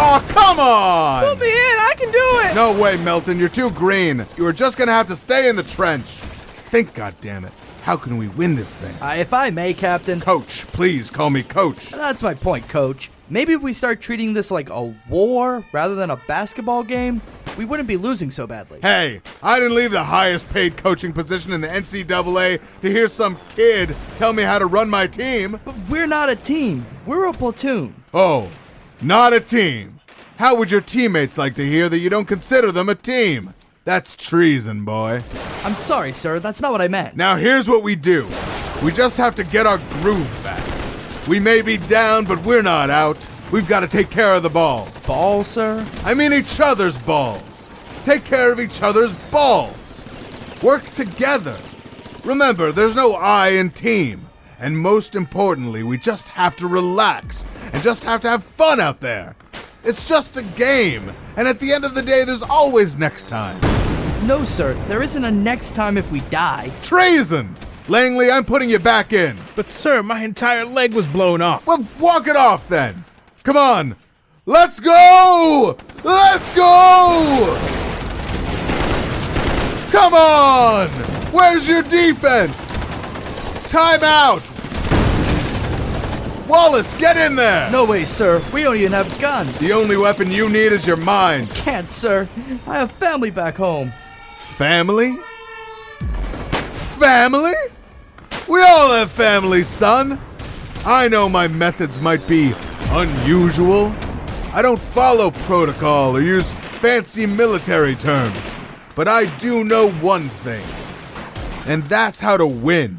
Oh, 0.00 0.24
come 0.28 0.60
on! 0.60 1.24
Put 1.24 1.40
me 1.40 1.50
in, 1.50 1.56
I 1.56 1.94
can 1.96 2.12
do 2.12 2.48
it! 2.48 2.54
No 2.54 2.80
way, 2.80 2.96
Melton, 2.98 3.36
you're 3.36 3.48
too 3.48 3.72
green. 3.72 4.24
You 4.36 4.46
are 4.46 4.52
just 4.52 4.78
gonna 4.78 4.92
have 4.92 5.08
to 5.08 5.16
stay 5.16 5.48
in 5.48 5.56
the 5.56 5.64
trench. 5.64 6.06
Think, 6.06 6.94
goddammit. 6.94 7.50
How 7.82 7.96
can 7.96 8.16
we 8.16 8.28
win 8.28 8.54
this 8.54 8.76
thing? 8.76 8.94
Uh, 9.02 9.16
if 9.18 9.34
I 9.34 9.50
may, 9.50 9.74
Captain. 9.74 10.20
Coach, 10.20 10.68
please 10.68 11.10
call 11.10 11.30
me 11.30 11.42
Coach. 11.42 11.90
That's 11.90 12.22
my 12.22 12.34
point, 12.34 12.68
Coach. 12.68 13.10
Maybe 13.30 13.52
if 13.52 13.60
we 13.60 13.74
start 13.74 14.00
treating 14.00 14.32
this 14.32 14.50
like 14.50 14.70
a 14.70 14.94
war 15.08 15.62
rather 15.72 15.94
than 15.94 16.08
a 16.10 16.16
basketball 16.16 16.82
game, 16.82 17.20
we 17.58 17.66
wouldn't 17.66 17.88
be 17.88 17.98
losing 17.98 18.30
so 18.30 18.46
badly. 18.46 18.78
Hey, 18.80 19.20
I 19.42 19.58
didn't 19.60 19.76
leave 19.76 19.90
the 19.90 20.02
highest 20.02 20.48
paid 20.48 20.78
coaching 20.78 21.12
position 21.12 21.52
in 21.52 21.60
the 21.60 21.68
NCAA 21.68 22.80
to 22.80 22.90
hear 22.90 23.06
some 23.06 23.36
kid 23.50 23.94
tell 24.16 24.32
me 24.32 24.44
how 24.44 24.58
to 24.58 24.66
run 24.66 24.88
my 24.88 25.06
team. 25.06 25.60
But 25.64 25.74
we're 25.90 26.06
not 26.06 26.30
a 26.30 26.36
team. 26.36 26.86
We're 27.04 27.26
a 27.26 27.32
platoon. 27.32 27.94
Oh, 28.14 28.50
not 29.02 29.34
a 29.34 29.40
team. 29.40 30.00
How 30.36 30.56
would 30.56 30.70
your 30.70 30.80
teammates 30.80 31.36
like 31.36 31.54
to 31.56 31.66
hear 31.66 31.88
that 31.90 31.98
you 31.98 32.08
don't 32.08 32.28
consider 32.28 32.72
them 32.72 32.88
a 32.88 32.94
team? 32.94 33.52
That's 33.84 34.16
treason, 34.16 34.84
boy. 34.84 35.20
I'm 35.64 35.74
sorry, 35.74 36.12
sir. 36.12 36.40
That's 36.40 36.62
not 36.62 36.72
what 36.72 36.80
I 36.80 36.88
meant. 36.88 37.16
Now, 37.16 37.36
here's 37.36 37.68
what 37.68 37.82
we 37.82 37.96
do 37.96 38.26
we 38.82 38.92
just 38.92 39.16
have 39.16 39.34
to 39.34 39.44
get 39.44 39.66
our 39.66 39.78
groove 40.00 40.40
back. 40.42 40.77
We 41.28 41.38
may 41.38 41.60
be 41.60 41.76
down, 41.76 42.24
but 42.24 42.42
we're 42.42 42.62
not 42.62 42.88
out. 42.88 43.28
We've 43.52 43.68
got 43.68 43.80
to 43.80 43.88
take 43.88 44.08
care 44.08 44.32
of 44.32 44.42
the 44.42 44.48
ball. 44.48 44.88
Ball, 45.06 45.44
sir? 45.44 45.86
I 46.04 46.14
mean 46.14 46.32
each 46.32 46.58
other's 46.58 46.98
balls. 46.98 47.70
Take 48.04 48.24
care 48.24 48.50
of 48.50 48.58
each 48.58 48.80
other's 48.80 49.12
balls. 49.30 50.08
Work 50.62 50.84
together. 50.86 51.58
Remember, 52.24 52.72
there's 52.72 52.94
no 52.94 53.12
I 53.12 53.48
in 53.50 53.68
team. 53.68 54.26
And 54.58 54.78
most 54.78 55.14
importantly, 55.14 55.82
we 55.82 55.98
just 55.98 56.28
have 56.28 56.56
to 56.56 56.66
relax 56.66 57.44
and 57.74 57.82
just 57.82 58.04
have 58.04 58.22
to 58.22 58.30
have 58.30 58.42
fun 58.42 58.80
out 58.80 59.00
there. 59.00 59.36
It's 59.84 60.08
just 60.08 60.38
a 60.38 60.42
game, 60.42 61.12
and 61.36 61.46
at 61.46 61.60
the 61.60 61.72
end 61.72 61.84
of 61.84 61.94
the 61.94 62.02
day, 62.02 62.24
there's 62.24 62.42
always 62.42 62.96
next 62.96 63.28
time. 63.28 63.60
No, 64.26 64.44
sir, 64.44 64.74
there 64.88 65.02
isn't 65.02 65.24
a 65.24 65.30
next 65.30 65.76
time 65.76 65.96
if 65.96 66.10
we 66.10 66.20
die. 66.22 66.72
Treason! 66.82 67.54
Langley, 67.88 68.30
I'm 68.30 68.44
putting 68.44 68.68
you 68.68 68.78
back 68.78 69.14
in. 69.14 69.38
But, 69.56 69.70
sir, 69.70 70.02
my 70.02 70.22
entire 70.22 70.66
leg 70.66 70.92
was 70.92 71.06
blown 71.06 71.40
off. 71.40 71.66
Well, 71.66 71.86
walk 71.98 72.28
it 72.28 72.36
off 72.36 72.68
then. 72.68 73.04
Come 73.44 73.56
on. 73.56 73.96
Let's 74.44 74.78
go! 74.78 75.76
Let's 76.04 76.54
go! 76.54 77.58
Come 79.90 80.14
on! 80.14 80.88
Where's 81.32 81.66
your 81.66 81.82
defense? 81.82 82.76
Time 83.70 84.02
out! 84.02 84.42
Wallace, 86.46 86.94
get 86.94 87.16
in 87.16 87.36
there! 87.36 87.70
No 87.70 87.84
way, 87.84 88.04
sir. 88.04 88.42
We 88.52 88.62
don't 88.62 88.76
even 88.76 88.92
have 88.92 89.18
guns. 89.18 89.60
The 89.60 89.72
only 89.72 89.96
weapon 89.96 90.30
you 90.30 90.48
need 90.48 90.72
is 90.72 90.86
your 90.86 90.96
mind. 90.96 91.50
Can't, 91.50 91.90
sir. 91.90 92.28
I 92.66 92.78
have 92.78 92.90
family 92.92 93.30
back 93.30 93.56
home. 93.56 93.92
Family? 94.36 95.16
Family? 96.70 97.54
We 98.48 98.62
all 98.62 98.92
have 98.92 99.12
families, 99.12 99.68
son. 99.68 100.18
I 100.86 101.06
know 101.08 101.28
my 101.28 101.48
methods 101.48 102.00
might 102.00 102.26
be 102.26 102.54
unusual. 102.92 103.94
I 104.54 104.62
don't 104.62 104.78
follow 104.78 105.30
protocol 105.30 106.16
or 106.16 106.22
use 106.22 106.52
fancy 106.80 107.26
military 107.26 107.94
terms. 107.94 108.56
But 108.96 109.06
I 109.06 109.36
do 109.36 109.64
know 109.64 109.90
one 109.90 110.30
thing, 110.30 110.64
and 111.70 111.82
that's 111.84 112.20
how 112.20 112.38
to 112.38 112.46
win. 112.46 112.98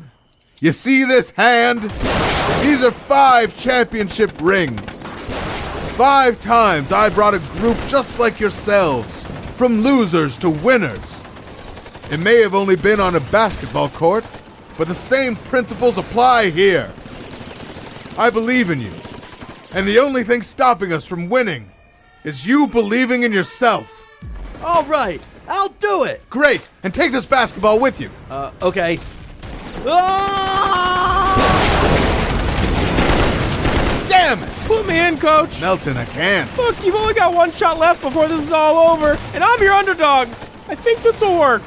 You 0.62 0.72
see 0.72 1.03
this 1.03 1.32
hand? 1.32 1.82
These 2.62 2.84
are 2.84 2.91
five 2.91 3.58
championship 3.58 4.32
rings. 4.41 5.08
Five 5.98 6.39
times 6.39 6.91
I 6.91 7.10
brought 7.10 7.34
a 7.34 7.39
group 7.58 7.77
just 7.88 8.20
like 8.20 8.39
yourselves, 8.39 9.25
from 9.56 9.82
losers 9.82 10.38
to 10.38 10.51
winners. 10.51 11.24
It 12.12 12.20
may 12.20 12.39
have 12.41 12.53
only 12.53 12.75
been 12.75 13.00
on 13.00 13.15
a 13.15 13.20
basketball 13.20 13.89
court, 13.89 14.25
but 14.79 14.88
the 14.88 14.95
same 14.95 15.36
principles 15.36 15.98
apply 15.98 16.50
here. 16.50 16.89
I 18.17 18.29
believe 18.29 18.69
in 18.69 18.79
you, 18.79 18.93
and 19.71 19.86
the 19.86 20.00
only 20.00 20.24
thing 20.24 20.41
stopping 20.41 20.93
us 20.93 21.05
from 21.05 21.27
winning 21.27 21.69
is 22.24 22.48
you 22.48 22.65
believing 22.65 23.24
in 23.24 23.33
yourself. 23.33 24.07
All 24.63 24.86
right, 24.86 25.21
I'll 25.50 25.75
do 25.81 26.05
it. 26.05 26.21
Great, 26.29 26.69
and 26.83 26.93
take 26.93 27.12
this 27.12 27.25
basketball 27.25 27.77
with 27.77 28.00
you. 28.00 28.09
Uh, 28.29 28.51
okay. 28.62 28.98
Damn 34.07 34.41
it! 34.41 34.50
Put 34.65 34.88
me 34.88 34.98
in, 34.98 35.17
coach. 35.17 35.59
Melton, 35.59 35.98
I 35.98 36.05
can't. 36.05 36.57
Look, 36.57 36.86
you've 36.86 36.95
only 36.95 37.13
got 37.13 37.33
one 37.33 37.51
shot 37.51 37.79
left 37.79 38.01
before 38.01 38.29
this 38.29 38.41
is 38.41 38.53
all 38.53 38.93
over, 38.93 39.17
and 39.33 39.43
I'm 39.43 39.62
your 39.62 39.74
underdog. 39.74 40.29
I 40.69 40.75
think 40.75 41.01
this 41.01 41.19
will 41.19 41.38
work. 41.38 41.62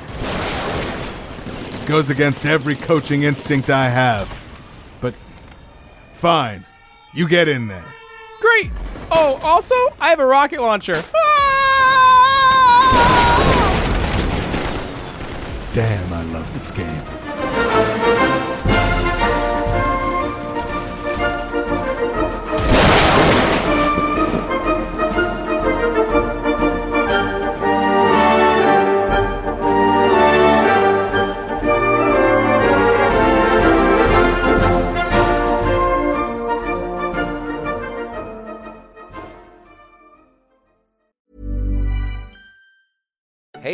Goes 1.87 2.11
against 2.11 2.47
every 2.47 2.77
coaching 2.77 3.25
instinct 3.25 3.69
I 3.69 3.89
have. 3.89 4.43
But 5.01 5.15
fine, 6.13 6.65
you 7.13 7.29
get 7.29 7.49
in 7.49 7.69
there. 7.69 7.85
Great. 8.41 8.71
Oh, 9.11 9.39
also, 9.43 9.75
I 10.01 10.09
have 10.09 10.21
a 10.21 10.25
rocket 10.25 10.61
launcher. 10.61 11.03
Damn, 15.75 16.13
I 16.13 16.23
love 16.33 16.53
this 16.55 16.71
game. 16.71 17.52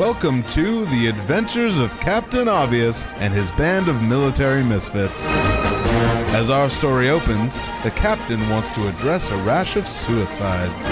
Welcome 0.00 0.44
to 0.44 0.86
The 0.86 1.08
Adventures 1.08 1.78
of 1.78 2.00
Captain 2.00 2.48
Obvious 2.48 3.04
and 3.18 3.34
his 3.34 3.50
band 3.50 3.86
of 3.86 4.02
military 4.02 4.64
misfits. 4.64 5.26
As 6.32 6.48
our 6.48 6.70
story 6.70 7.10
opens, 7.10 7.58
the 7.82 7.92
captain 7.94 8.40
wants 8.48 8.70
to 8.70 8.88
address 8.88 9.30
a 9.30 9.36
rash 9.44 9.76
of 9.76 9.86
suicides. 9.86 10.86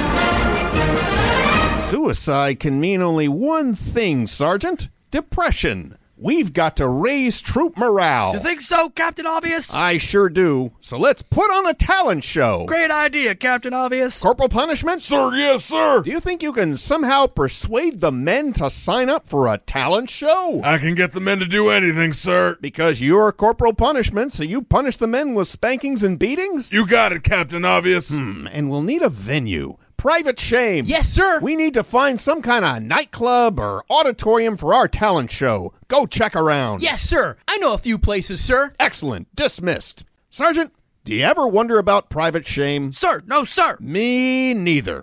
Suicide 1.82 2.60
can 2.60 2.78
mean 2.78 3.00
only 3.00 3.28
one 3.28 3.74
thing, 3.74 4.26
Sergeant 4.26 4.90
depression. 5.10 5.96
We've 6.20 6.52
got 6.52 6.76
to 6.78 6.88
raise 6.88 7.40
troop 7.40 7.78
morale. 7.78 8.32
You 8.32 8.40
think 8.40 8.60
so, 8.60 8.88
Captain 8.88 9.24
Obvious? 9.24 9.72
I 9.72 9.98
sure 9.98 10.28
do. 10.28 10.72
So 10.80 10.98
let's 10.98 11.22
put 11.22 11.48
on 11.48 11.68
a 11.68 11.74
talent 11.74 12.24
show. 12.24 12.64
Great 12.66 12.90
idea, 12.90 13.36
Captain 13.36 13.72
Obvious. 13.72 14.20
Corporal 14.20 14.48
punishment? 14.48 15.00
Sir, 15.00 15.30
yes, 15.36 15.64
sir. 15.64 16.02
Do 16.02 16.10
you 16.10 16.18
think 16.18 16.42
you 16.42 16.52
can 16.52 16.76
somehow 16.76 17.28
persuade 17.28 18.00
the 18.00 18.10
men 18.10 18.52
to 18.54 18.68
sign 18.68 19.08
up 19.08 19.28
for 19.28 19.46
a 19.46 19.58
talent 19.58 20.10
show? 20.10 20.60
I 20.64 20.78
can 20.78 20.96
get 20.96 21.12
the 21.12 21.20
men 21.20 21.38
to 21.38 21.46
do 21.46 21.68
anything, 21.68 22.12
sir. 22.12 22.56
Because 22.60 23.00
you're 23.00 23.30
corporal 23.30 23.72
punishment, 23.72 24.32
so 24.32 24.42
you 24.42 24.62
punish 24.62 24.96
the 24.96 25.06
men 25.06 25.34
with 25.34 25.46
spankings 25.46 26.02
and 26.02 26.18
beatings? 26.18 26.72
You 26.72 26.84
got 26.84 27.12
it, 27.12 27.22
Captain 27.22 27.64
Obvious. 27.64 28.12
Hmm, 28.12 28.48
and 28.50 28.70
we'll 28.70 28.82
need 28.82 29.02
a 29.02 29.08
venue. 29.08 29.76
Private 29.98 30.38
Shame. 30.38 30.84
Yes, 30.86 31.08
sir. 31.08 31.40
We 31.40 31.56
need 31.56 31.74
to 31.74 31.82
find 31.82 32.20
some 32.20 32.40
kind 32.40 32.64
of 32.64 32.80
nightclub 32.84 33.58
or 33.58 33.82
auditorium 33.90 34.56
for 34.56 34.72
our 34.72 34.86
talent 34.86 35.28
show. 35.32 35.74
Go 35.88 36.06
check 36.06 36.36
around. 36.36 36.82
Yes, 36.82 37.02
sir. 37.02 37.36
I 37.48 37.56
know 37.56 37.74
a 37.74 37.78
few 37.78 37.98
places, 37.98 38.40
sir. 38.40 38.72
Excellent. 38.78 39.34
Dismissed. 39.34 40.04
Sergeant, 40.30 40.72
do 41.02 41.12
you 41.12 41.24
ever 41.24 41.48
wonder 41.48 41.78
about 41.78 42.10
Private 42.10 42.46
Shame? 42.46 42.92
Sir, 42.92 43.22
no, 43.26 43.42
sir. 43.42 43.76
Me 43.80 44.54
neither. 44.54 45.02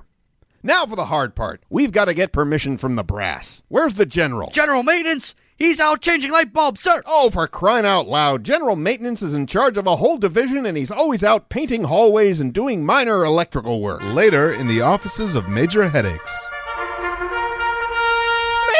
Now 0.63 0.85
for 0.85 0.95
the 0.95 1.05
hard 1.07 1.35
part. 1.35 1.61
We've 1.69 1.91
got 1.91 2.05
to 2.05 2.13
get 2.13 2.31
permission 2.31 2.77
from 2.77 2.95
the 2.95 3.03
brass. 3.03 3.63
Where's 3.67 3.95
the 3.95 4.05
general? 4.05 4.49
General 4.49 4.81
Maintenance? 4.81 5.35
He's 5.57 5.79
out 5.79 6.01
changing 6.01 6.31
light 6.31 6.51
bulbs, 6.51 6.81
sir. 6.81 7.01
Oh, 7.05 7.29
for 7.29 7.47
crying 7.47 7.85
out 7.85 8.07
loud. 8.07 8.43
General 8.43 8.75
Maintenance 8.75 9.21
is 9.21 9.33
in 9.33 9.47
charge 9.47 9.77
of 9.77 9.87
a 9.87 9.95
whole 9.95 10.17
division 10.17 10.65
and 10.65 10.77
he's 10.77 10.91
always 10.91 11.23
out 11.23 11.47
painting 11.47 11.85
hallways 11.85 12.41
and 12.41 12.53
doing 12.53 12.85
minor 12.85 13.23
electrical 13.23 13.79
work. 13.81 14.03
Later 14.03 14.51
in 14.53 14.67
the 14.67 14.81
offices 14.81 15.33
of 15.33 15.47
Major 15.47 15.87
Headaches. 15.87 16.47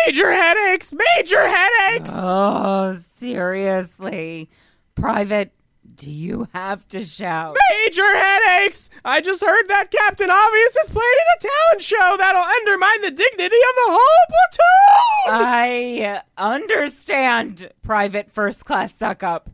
Major 0.06 0.32
headaches! 0.32 0.94
Major 0.94 1.48
headaches! 1.48 2.12
Oh, 2.14 2.92
seriously. 2.92 4.50
Private, 4.94 5.52
do 5.96 6.12
you 6.12 6.48
have 6.54 6.88
to 6.90 7.04
shout? 7.04 7.58
Major 7.86 8.16
headaches! 8.16 8.92
I 9.04 9.22
just 9.22 9.44
heard 9.44 9.68
that 9.70 9.90
Captain 9.90 10.30
Obvious 10.30 10.76
is 10.76 10.90
planning 10.92 11.26
a 11.38 11.42
talent 11.42 11.82
show 11.82 12.16
that'll 12.20 12.44
undermine 12.44 13.02
the 13.02 13.12
dignity 13.12 13.56
of 13.56 13.76
the 13.76 13.88
whole 13.88 14.26
platoon! 14.28 14.85
I 15.28 16.22
understand, 16.38 17.70
Private 17.82 18.32
First 18.32 18.66
Class 18.66 18.94
Suck 18.94 19.24
up. 19.24 19.50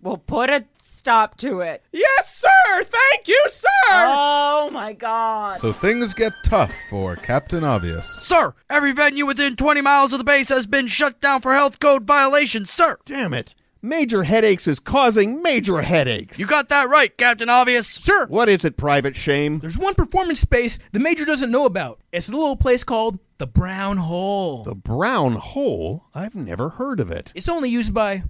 We'll 0.00 0.16
put 0.16 0.48
a 0.48 0.64
stop 0.80 1.36
to 1.38 1.60
it. 1.60 1.82
Yes, 1.92 2.32
sir! 2.36 2.84
Thank 2.84 3.26
you, 3.26 3.42
sir! 3.48 3.68
Oh 3.90 4.70
my 4.72 4.92
god. 4.92 5.56
So 5.56 5.72
things 5.72 6.14
get 6.14 6.32
tough 6.44 6.72
for 6.88 7.16
Captain 7.16 7.64
Obvious. 7.64 8.06
Sir, 8.08 8.54
every 8.70 8.92
venue 8.92 9.26
within 9.26 9.56
20 9.56 9.80
miles 9.80 10.12
of 10.12 10.18
the 10.18 10.24
base 10.24 10.50
has 10.50 10.66
been 10.66 10.86
shut 10.86 11.20
down 11.20 11.40
for 11.40 11.52
health 11.52 11.80
code 11.80 12.04
violations, 12.06 12.70
sir. 12.70 12.96
Damn 13.04 13.34
it. 13.34 13.56
Major 13.84 14.22
headaches 14.22 14.68
is 14.68 14.78
causing 14.78 15.42
major 15.42 15.82
headaches. 15.82 16.38
You 16.38 16.46
got 16.46 16.68
that 16.68 16.88
right, 16.88 17.16
Captain 17.18 17.48
Obvious. 17.48 17.88
Sir, 17.88 18.26
What 18.26 18.48
is 18.48 18.64
it, 18.64 18.76
Private 18.76 19.16
Shame? 19.16 19.58
there's 19.58 19.76
one 19.78 19.94
performance 19.94 20.38
space 20.38 20.78
the 20.92 21.00
Major 21.00 21.24
doesn't 21.24 21.50
know 21.50 21.64
about. 21.66 21.98
It's 22.12 22.28
a 22.28 22.32
little 22.32 22.54
place 22.56 22.84
called 22.84 23.18
the 23.42 23.46
Brown 23.48 23.96
Hole. 23.96 24.62
The 24.62 24.76
brown 24.76 25.32
hole? 25.32 26.04
I've 26.14 26.36
never 26.36 26.68
heard 26.68 27.00
of 27.00 27.10
it. 27.10 27.32
It's 27.34 27.48
only 27.48 27.70
used 27.70 27.92
by 27.92 28.22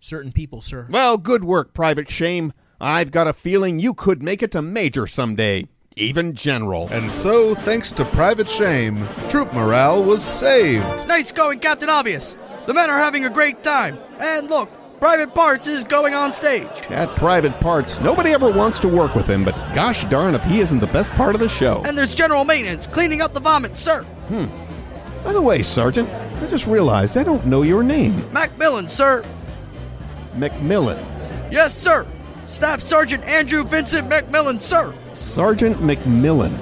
certain 0.00 0.32
people, 0.32 0.62
sir. 0.62 0.88
Well, 0.88 1.18
good 1.18 1.44
work, 1.44 1.74
Private 1.74 2.08
Shame. 2.08 2.54
I've 2.80 3.10
got 3.10 3.26
a 3.26 3.34
feeling 3.34 3.80
you 3.80 3.92
could 3.92 4.22
make 4.22 4.42
it 4.42 4.52
to 4.52 4.62
Major 4.62 5.06
someday. 5.06 5.66
Even 5.96 6.34
General. 6.34 6.88
And 6.88 7.12
so, 7.12 7.54
thanks 7.54 7.92
to 7.92 8.06
Private 8.06 8.48
Shame, 8.48 9.06
troop 9.28 9.52
morale 9.52 10.02
was 10.02 10.24
saved. 10.24 11.06
Nice 11.06 11.32
going, 11.32 11.58
Captain 11.58 11.90
Obvious. 11.90 12.38
The 12.64 12.72
men 12.72 12.88
are 12.88 12.98
having 12.98 13.26
a 13.26 13.30
great 13.30 13.62
time. 13.62 13.98
And 14.18 14.48
look, 14.48 14.70
Private 15.00 15.34
Parts 15.34 15.66
is 15.66 15.84
going 15.84 16.14
on 16.14 16.32
stage. 16.32 16.66
At 16.88 17.14
Private 17.16 17.60
Parts, 17.60 18.00
nobody 18.00 18.30
ever 18.30 18.50
wants 18.50 18.78
to 18.78 18.88
work 18.88 19.14
with 19.14 19.28
him, 19.28 19.44
but 19.44 19.54
gosh 19.74 20.06
darn 20.06 20.34
if 20.34 20.42
he 20.44 20.60
isn't 20.60 20.80
the 20.80 20.86
best 20.86 21.10
part 21.10 21.34
of 21.34 21.42
the 21.42 21.48
show. 21.50 21.82
And 21.86 21.98
there's 21.98 22.14
General 22.14 22.46
Maintenance 22.46 22.86
cleaning 22.86 23.20
up 23.20 23.34
the 23.34 23.40
vomit, 23.40 23.76
sir. 23.76 24.06
Hmm. 24.28 25.24
By 25.24 25.32
the 25.32 25.42
way, 25.42 25.62
Sergeant, 25.62 26.08
I 26.08 26.46
just 26.46 26.66
realized 26.66 27.16
I 27.16 27.22
don't 27.24 27.46
know 27.46 27.62
your 27.62 27.82
name. 27.82 28.16
Macmillan, 28.32 28.88
sir. 28.88 29.24
McMillan. 30.36 30.98
Yes, 31.50 31.76
sir. 31.76 32.06
Staff 32.44 32.80
Sergeant 32.80 33.24
Andrew 33.24 33.64
Vincent 33.64 34.08
Macmillan, 34.08 34.60
sir. 34.60 34.92
Sergeant 35.14 35.76
McMillan. 35.78 36.56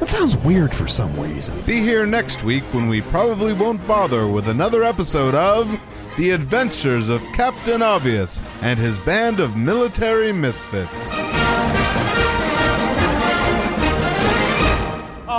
That 0.00 0.08
sounds 0.08 0.36
weird 0.38 0.74
for 0.74 0.86
some 0.86 1.18
reason. 1.20 1.60
Be 1.62 1.80
here 1.80 2.06
next 2.06 2.44
week 2.44 2.62
when 2.74 2.88
we 2.88 3.00
probably 3.02 3.52
won't 3.52 3.84
bother 3.86 4.28
with 4.28 4.48
another 4.48 4.82
episode 4.84 5.34
of 5.34 5.80
The 6.16 6.30
Adventures 6.30 7.08
of 7.08 7.22
Captain 7.32 7.82
Obvious 7.82 8.40
and 8.62 8.78
his 8.78 8.98
band 8.98 9.40
of 9.40 9.56
military 9.56 10.32
misfits. 10.32 11.47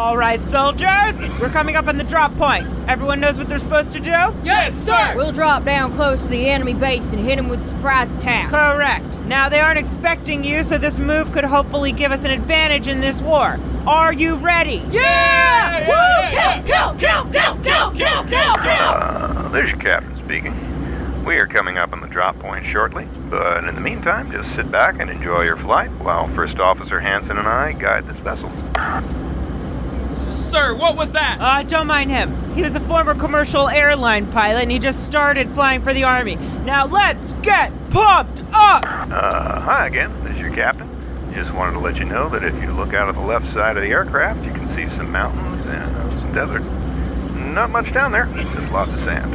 All 0.09 0.17
right, 0.17 0.43
soldiers, 0.43 1.19
we're 1.39 1.51
coming 1.51 1.75
up 1.75 1.87
on 1.87 1.97
the 1.97 2.03
drop 2.03 2.35
point. 2.35 2.65
Everyone 2.87 3.19
knows 3.19 3.37
what 3.37 3.47
they're 3.47 3.59
supposed 3.59 3.91
to 3.91 3.99
do? 3.99 4.09
Yes, 4.09 4.73
sir! 4.73 5.13
We'll 5.15 5.31
drop 5.31 5.63
down 5.65 5.93
close 5.93 6.23
to 6.23 6.29
the 6.29 6.49
enemy 6.49 6.73
base 6.73 7.13
and 7.13 7.23
hit 7.23 7.35
them 7.35 7.47
with 7.47 7.63
surprise 7.63 8.11
attack. 8.13 8.49
Correct. 8.49 9.19
Now, 9.27 9.49
they 9.49 9.59
aren't 9.59 9.77
expecting 9.77 10.43
you, 10.43 10.63
so 10.63 10.79
this 10.79 10.97
move 10.97 11.31
could 11.31 11.43
hopefully 11.43 11.91
give 11.91 12.11
us 12.11 12.25
an 12.25 12.31
advantage 12.31 12.87
in 12.87 13.01
this 13.01 13.21
war. 13.21 13.59
Are 13.85 14.11
you 14.11 14.33
ready? 14.37 14.81
Yeah! 14.89 15.87
Woo! 15.87 16.35
Kill, 16.35 16.63
kill, 16.63 16.93
kill, 16.95 17.25
kill, 17.31 17.55
kill, 17.61 17.91
kill, 17.91 18.23
kill, 18.23 18.55
kill! 18.55 18.89
Uh, 18.89 19.49
there's 19.49 19.69
your 19.69 19.77
captain 19.77 20.17
speaking. 20.25 21.23
We 21.23 21.35
are 21.35 21.45
coming 21.45 21.77
up 21.77 21.93
on 21.93 22.01
the 22.01 22.07
drop 22.07 22.39
point 22.39 22.65
shortly, 22.65 23.05
but 23.29 23.63
in 23.63 23.75
the 23.75 23.81
meantime, 23.81 24.31
just 24.31 24.55
sit 24.55 24.71
back 24.71 24.99
and 24.99 25.11
enjoy 25.11 25.43
your 25.43 25.57
flight 25.57 25.91
while 25.99 26.27
First 26.29 26.57
Officer 26.57 26.99
Hanson 26.99 27.37
and 27.37 27.47
I 27.47 27.73
guide 27.73 28.07
this 28.07 28.17
vessel. 28.17 28.51
Sir, 30.49 30.73
what 30.73 30.97
was 30.97 31.11
that? 31.11 31.37
Uh, 31.39 31.61
don't 31.61 31.85
mind 31.85 32.09
him. 32.09 32.33
He 32.55 32.63
was 32.63 32.75
a 32.75 32.79
former 32.79 33.13
commercial 33.13 33.69
airline 33.69 34.25
pilot 34.31 34.63
and 34.63 34.71
he 34.71 34.79
just 34.79 35.03
started 35.03 35.47
flying 35.51 35.83
for 35.83 35.93
the 35.93 36.05
Army. 36.05 36.37
Now 36.65 36.87
let's 36.87 37.33
get 37.33 37.71
pumped 37.91 38.39
up! 38.51 38.83
Uh, 38.83 39.59
hi 39.59 39.85
again. 39.85 40.11
This 40.23 40.33
is 40.33 40.39
your 40.39 40.51
captain. 40.51 40.89
Just 41.35 41.53
wanted 41.53 41.73
to 41.73 41.79
let 41.79 41.97
you 41.97 42.05
know 42.05 42.29
that 42.29 42.43
if 42.43 42.55
you 42.63 42.71
look 42.71 42.95
out 42.95 43.09
of 43.09 43.15
the 43.15 43.21
left 43.21 43.53
side 43.53 43.77
of 43.77 43.83
the 43.83 43.89
aircraft, 43.89 44.43
you 44.43 44.51
can 44.51 44.67
see 44.69 44.89
some 44.97 45.11
mountains 45.11 45.63
and 45.67 45.95
uh, 45.95 46.19
some 46.19 46.33
desert. 46.33 46.63
Not 47.53 47.69
much 47.69 47.93
down 47.93 48.11
there, 48.11 48.25
just 48.25 48.71
lots 48.71 48.91
of 48.91 48.99
sand. 49.01 49.31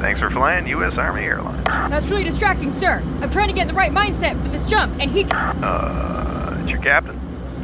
Thanks 0.00 0.18
for 0.20 0.30
flying 0.30 0.66
U.S. 0.68 0.96
Army 0.96 1.24
Airlines. 1.24 1.62
That's 1.64 2.08
really 2.08 2.24
distracting, 2.24 2.72
sir. 2.72 3.02
I'm 3.20 3.30
trying 3.30 3.48
to 3.48 3.54
get 3.54 3.62
in 3.62 3.68
the 3.68 3.74
right 3.74 3.92
mindset 3.92 4.42
for 4.42 4.48
this 4.48 4.64
jump, 4.64 4.98
and 4.98 5.10
he. 5.10 5.26
Uh, 5.30 6.56
it's 6.62 6.70
your 6.70 6.80
captain. 6.80 7.03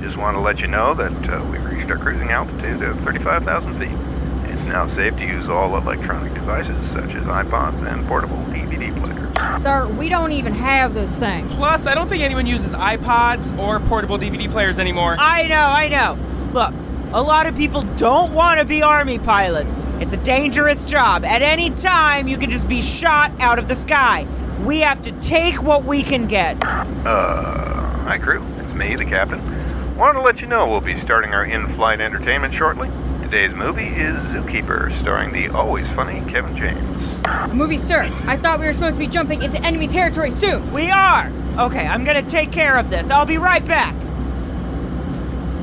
Just 0.00 0.16
want 0.16 0.36
to 0.36 0.40
let 0.40 0.60
you 0.60 0.66
know 0.66 0.94
that 0.94 1.12
uh, 1.28 1.44
we've 1.50 1.64
reached 1.64 1.90
our 1.90 1.98
cruising 1.98 2.30
altitude 2.30 2.82
of 2.82 2.98
35,000 3.00 3.78
feet. 3.78 4.50
It's 4.50 4.64
now 4.64 4.88
safe 4.88 5.14
to 5.18 5.26
use 5.26 5.48
all 5.48 5.76
electronic 5.76 6.32
devices 6.32 6.76
such 6.90 7.14
as 7.14 7.24
iPods 7.24 7.86
and 7.86 8.06
portable 8.06 8.38
DVD 8.46 8.96
players. 8.98 9.62
Sir, 9.62 9.86
we 9.88 10.08
don't 10.08 10.32
even 10.32 10.54
have 10.54 10.94
those 10.94 11.16
things. 11.16 11.52
Plus, 11.52 11.86
I 11.86 11.94
don't 11.94 12.08
think 12.08 12.22
anyone 12.22 12.46
uses 12.46 12.72
iPods 12.72 13.56
or 13.58 13.78
portable 13.80 14.18
DVD 14.18 14.50
players 14.50 14.78
anymore. 14.78 15.16
I 15.18 15.46
know, 15.48 15.66
I 15.66 15.88
know. 15.88 16.18
Look, 16.54 16.72
a 17.12 17.22
lot 17.22 17.46
of 17.46 17.54
people 17.56 17.82
don't 17.96 18.32
want 18.32 18.58
to 18.58 18.64
be 18.64 18.82
Army 18.82 19.18
pilots. 19.18 19.76
It's 20.00 20.14
a 20.14 20.18
dangerous 20.18 20.86
job. 20.86 21.26
At 21.26 21.42
any 21.42 21.70
time, 21.70 22.26
you 22.26 22.38
can 22.38 22.50
just 22.50 22.68
be 22.68 22.80
shot 22.80 23.32
out 23.38 23.58
of 23.58 23.68
the 23.68 23.74
sky. 23.74 24.26
We 24.64 24.80
have 24.80 25.02
to 25.02 25.12
take 25.20 25.62
what 25.62 25.84
we 25.84 26.02
can 26.02 26.26
get. 26.26 26.56
Uh, 26.62 27.82
hi 28.04 28.16
crew. 28.18 28.42
It's 28.60 28.72
me, 28.72 28.96
the 28.96 29.04
captain. 29.04 29.59
Wanted 30.00 30.14
to 30.14 30.24
let 30.24 30.40
you 30.40 30.46
know 30.46 30.66
we'll 30.66 30.80
be 30.80 30.98
starting 30.98 31.34
our 31.34 31.44
in-flight 31.44 32.00
entertainment 32.00 32.54
shortly. 32.54 32.88
Today's 33.20 33.54
movie 33.54 33.88
is 33.88 34.16
Zookeeper, 34.32 34.98
starring 34.98 35.30
the 35.30 35.50
always 35.50 35.86
funny 35.90 36.22
Kevin 36.32 36.56
James. 36.56 37.52
Movie, 37.52 37.76
sir. 37.76 38.10
I 38.24 38.38
thought 38.38 38.60
we 38.60 38.64
were 38.64 38.72
supposed 38.72 38.94
to 38.94 38.98
be 38.98 39.06
jumping 39.06 39.42
into 39.42 39.60
enemy 39.60 39.88
territory 39.88 40.30
soon. 40.30 40.72
We 40.72 40.90
are! 40.90 41.30
Okay, 41.58 41.86
I'm 41.86 42.04
gonna 42.04 42.22
take 42.22 42.50
care 42.50 42.78
of 42.78 42.88
this. 42.88 43.10
I'll 43.10 43.26
be 43.26 43.36
right 43.36 43.62
back. 43.66 43.94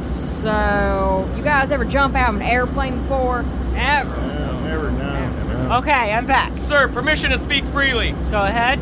So, 0.08 1.28
you 1.36 1.41
guys 1.41 1.71
ever 1.71 1.84
jump 1.84 2.13
out 2.13 2.30
of 2.30 2.36
an 2.36 2.43
airplane 2.43 2.95
before? 3.00 3.43
Ever? 3.76 4.21
Never 4.65 4.91
now. 4.91 5.80
Okay, 5.80 6.13
I'm 6.13 6.28
back. 6.28 6.56
Sir, 6.56 6.89
permission 6.89 7.32
to 7.32 7.39
speak 7.39 7.65
freely. 7.65 8.12
Go 8.30 8.43
ahead. 8.43 8.80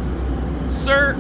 Sir, 0.70 1.14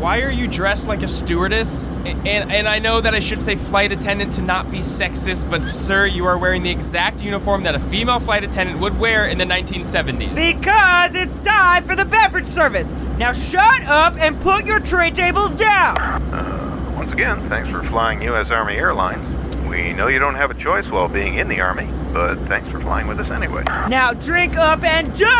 why 0.00 0.22
are 0.22 0.30
you 0.30 0.46
dressed 0.48 0.88
like 0.88 1.02
a 1.02 1.08
stewardess? 1.08 1.88
A- 2.04 2.08
And, 2.26 2.50
and 2.50 2.66
I 2.68 2.78
know 2.78 3.00
that 3.00 3.14
I 3.14 3.18
should 3.18 3.42
say 3.42 3.54
flight 3.56 3.92
attendant 3.92 4.32
to 4.34 4.42
not 4.42 4.70
be 4.70 4.78
sexist, 4.78 5.48
but 5.50 5.64
sir, 5.64 6.06
you 6.06 6.24
are 6.26 6.38
wearing 6.38 6.62
the 6.62 6.70
exact 6.70 7.22
uniform 7.22 7.62
that 7.64 7.74
a 7.74 7.78
female 7.80 8.18
flight 8.20 8.42
attendant 8.44 8.80
would 8.80 8.98
wear 8.98 9.26
in 9.26 9.36
the 9.38 9.44
1970s. 9.44 10.34
Because 10.34 11.14
it's 11.14 11.38
time 11.46 11.84
for 11.84 11.94
the 11.94 12.04
beverage 12.06 12.46
service. 12.46 12.90
Now 13.18 13.32
shut 13.32 13.82
up 13.84 14.16
and 14.18 14.40
put 14.40 14.64
your 14.66 14.80
tray 14.80 15.10
tables 15.10 15.54
down. 15.54 15.98
Uh, 15.98 16.94
once 16.96 17.12
again, 17.12 17.46
thanks 17.48 17.68
for 17.70 17.82
flying 17.84 18.22
U.S. 18.22 18.50
Army 18.50 18.74
Airlines. 18.76 19.26
We 19.68 19.92
know 19.92 20.08
you 20.08 20.18
don't 20.18 20.34
have 20.34 20.50
a 20.50 20.54
choice 20.54 20.88
while 20.90 21.08
being 21.08 21.34
in 21.36 21.48
the 21.48 21.60
Army, 21.60 21.88
but 22.12 22.36
thanks 22.48 22.68
for 22.70 22.80
flying 22.80 23.06
with 23.06 23.20
us 23.20 23.30
anyway. 23.30 23.62
Now 23.88 24.12
drink 24.14 24.56
up 24.56 24.82
and 24.82 25.14
jump! 25.14 25.30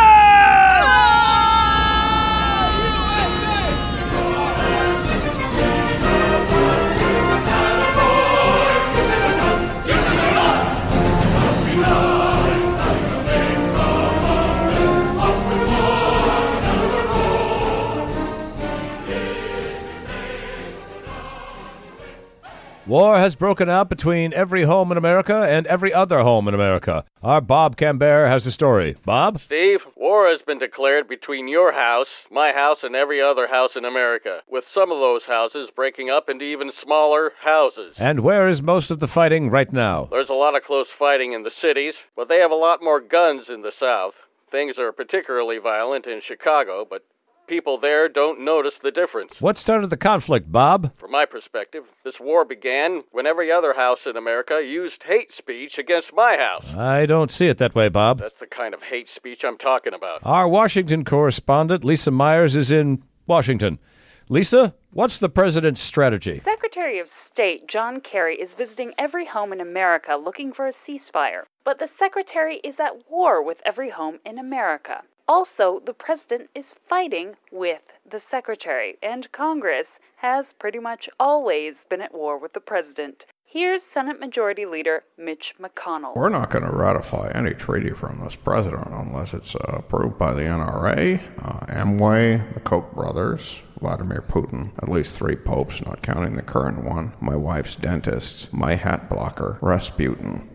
War 22.90 23.18
has 23.18 23.36
broken 23.36 23.70
out 23.70 23.88
between 23.88 24.32
every 24.32 24.64
home 24.64 24.90
in 24.90 24.98
America 24.98 25.46
and 25.48 25.64
every 25.68 25.92
other 25.92 26.22
home 26.22 26.48
in 26.48 26.54
America. 26.54 27.04
Our 27.22 27.40
Bob 27.40 27.76
Cambert 27.76 28.26
has 28.26 28.48
a 28.48 28.50
story. 28.50 28.96
Bob? 29.04 29.40
Steve, 29.40 29.86
war 29.94 30.26
has 30.26 30.42
been 30.42 30.58
declared 30.58 31.06
between 31.06 31.46
your 31.46 31.70
house, 31.70 32.24
my 32.32 32.50
house, 32.50 32.82
and 32.82 32.96
every 32.96 33.20
other 33.20 33.46
house 33.46 33.76
in 33.76 33.84
America, 33.84 34.42
with 34.48 34.66
some 34.66 34.90
of 34.90 34.98
those 34.98 35.26
houses 35.26 35.70
breaking 35.70 36.10
up 36.10 36.28
into 36.28 36.44
even 36.44 36.72
smaller 36.72 37.34
houses. 37.42 37.94
And 37.96 38.24
where 38.24 38.48
is 38.48 38.60
most 38.60 38.90
of 38.90 38.98
the 38.98 39.06
fighting 39.06 39.50
right 39.50 39.72
now? 39.72 40.08
There's 40.10 40.28
a 40.28 40.34
lot 40.34 40.56
of 40.56 40.64
close 40.64 40.88
fighting 40.88 41.32
in 41.32 41.44
the 41.44 41.50
cities, 41.52 41.94
but 42.16 42.28
they 42.28 42.40
have 42.40 42.50
a 42.50 42.56
lot 42.56 42.82
more 42.82 43.00
guns 43.00 43.48
in 43.48 43.62
the 43.62 43.70
South. 43.70 44.14
Things 44.50 44.80
are 44.80 44.90
particularly 44.90 45.58
violent 45.58 46.08
in 46.08 46.20
Chicago, 46.20 46.84
but 46.90 47.04
people 47.50 47.78
there 47.78 48.08
don't 48.08 48.38
notice 48.38 48.78
the 48.78 48.92
difference. 48.92 49.40
What 49.40 49.58
started 49.58 49.90
the 49.90 49.96
conflict, 49.96 50.52
Bob? 50.52 50.96
From 50.96 51.10
my 51.10 51.26
perspective, 51.26 51.82
this 52.04 52.20
war 52.20 52.44
began 52.44 53.02
when 53.10 53.26
every 53.26 53.50
other 53.50 53.72
house 53.72 54.06
in 54.06 54.16
America 54.16 54.62
used 54.64 55.02
hate 55.02 55.32
speech 55.32 55.76
against 55.76 56.14
my 56.14 56.36
house. 56.36 56.72
I 56.72 57.06
don't 57.06 57.28
see 57.28 57.48
it 57.48 57.58
that 57.58 57.74
way, 57.74 57.88
Bob. 57.88 58.18
That's 58.18 58.36
the 58.36 58.46
kind 58.46 58.72
of 58.72 58.84
hate 58.84 59.08
speech 59.08 59.44
I'm 59.44 59.58
talking 59.58 59.92
about. 59.92 60.20
Our 60.22 60.46
Washington 60.46 61.04
correspondent, 61.04 61.82
Lisa 61.82 62.12
Myers, 62.12 62.54
is 62.54 62.70
in 62.70 63.02
Washington. 63.26 63.80
Lisa, 64.28 64.76
what's 64.92 65.18
the 65.18 65.28
president's 65.28 65.80
strategy? 65.80 66.40
Secretary 66.44 67.00
of 67.00 67.08
State 67.08 67.66
John 67.66 68.00
Kerry 68.00 68.40
is 68.40 68.54
visiting 68.54 68.92
every 68.96 69.26
home 69.26 69.52
in 69.52 69.60
America 69.60 70.14
looking 70.14 70.52
for 70.52 70.68
a 70.68 70.72
ceasefire. 70.72 71.46
But 71.64 71.80
the 71.80 71.88
secretary 71.88 72.60
is 72.62 72.78
at 72.78 73.10
war 73.10 73.42
with 73.44 73.60
every 73.66 73.90
home 73.90 74.20
in 74.24 74.38
America. 74.38 75.02
Also, 75.30 75.80
the 75.86 75.94
president 75.94 76.50
is 76.56 76.74
fighting 76.88 77.36
with 77.52 77.82
the 78.04 78.18
secretary, 78.18 78.96
and 79.00 79.30
Congress 79.30 80.00
has 80.16 80.52
pretty 80.52 80.80
much 80.80 81.08
always 81.20 81.84
been 81.88 82.00
at 82.00 82.12
war 82.12 82.36
with 82.36 82.52
the 82.52 82.58
president. 82.58 83.26
Here's 83.44 83.84
Senate 83.84 84.18
Majority 84.18 84.66
Leader 84.66 85.04
Mitch 85.16 85.54
McConnell. 85.62 86.16
We're 86.16 86.30
not 86.30 86.50
going 86.50 86.64
to 86.64 86.72
ratify 86.72 87.30
any 87.32 87.54
treaty 87.54 87.90
from 87.90 88.18
this 88.18 88.34
president 88.34 88.88
unless 88.90 89.32
it's 89.32 89.54
uh, 89.54 89.76
approved 89.78 90.18
by 90.18 90.34
the 90.34 90.42
NRA, 90.42 91.20
uh, 91.38 91.66
Amway, 91.66 92.52
the 92.52 92.58
Koch 92.58 92.92
brothers, 92.92 93.62
Vladimir 93.78 94.24
Putin, 94.26 94.72
at 94.82 94.88
least 94.88 95.16
three 95.16 95.36
popes, 95.36 95.80
not 95.86 96.02
counting 96.02 96.34
the 96.34 96.42
current 96.42 96.82
one, 96.82 97.12
my 97.20 97.36
wife's 97.36 97.76
dentist, 97.76 98.52
my 98.52 98.74
hat 98.74 99.08
blocker, 99.08 99.58
Rasputin. 99.60 100.50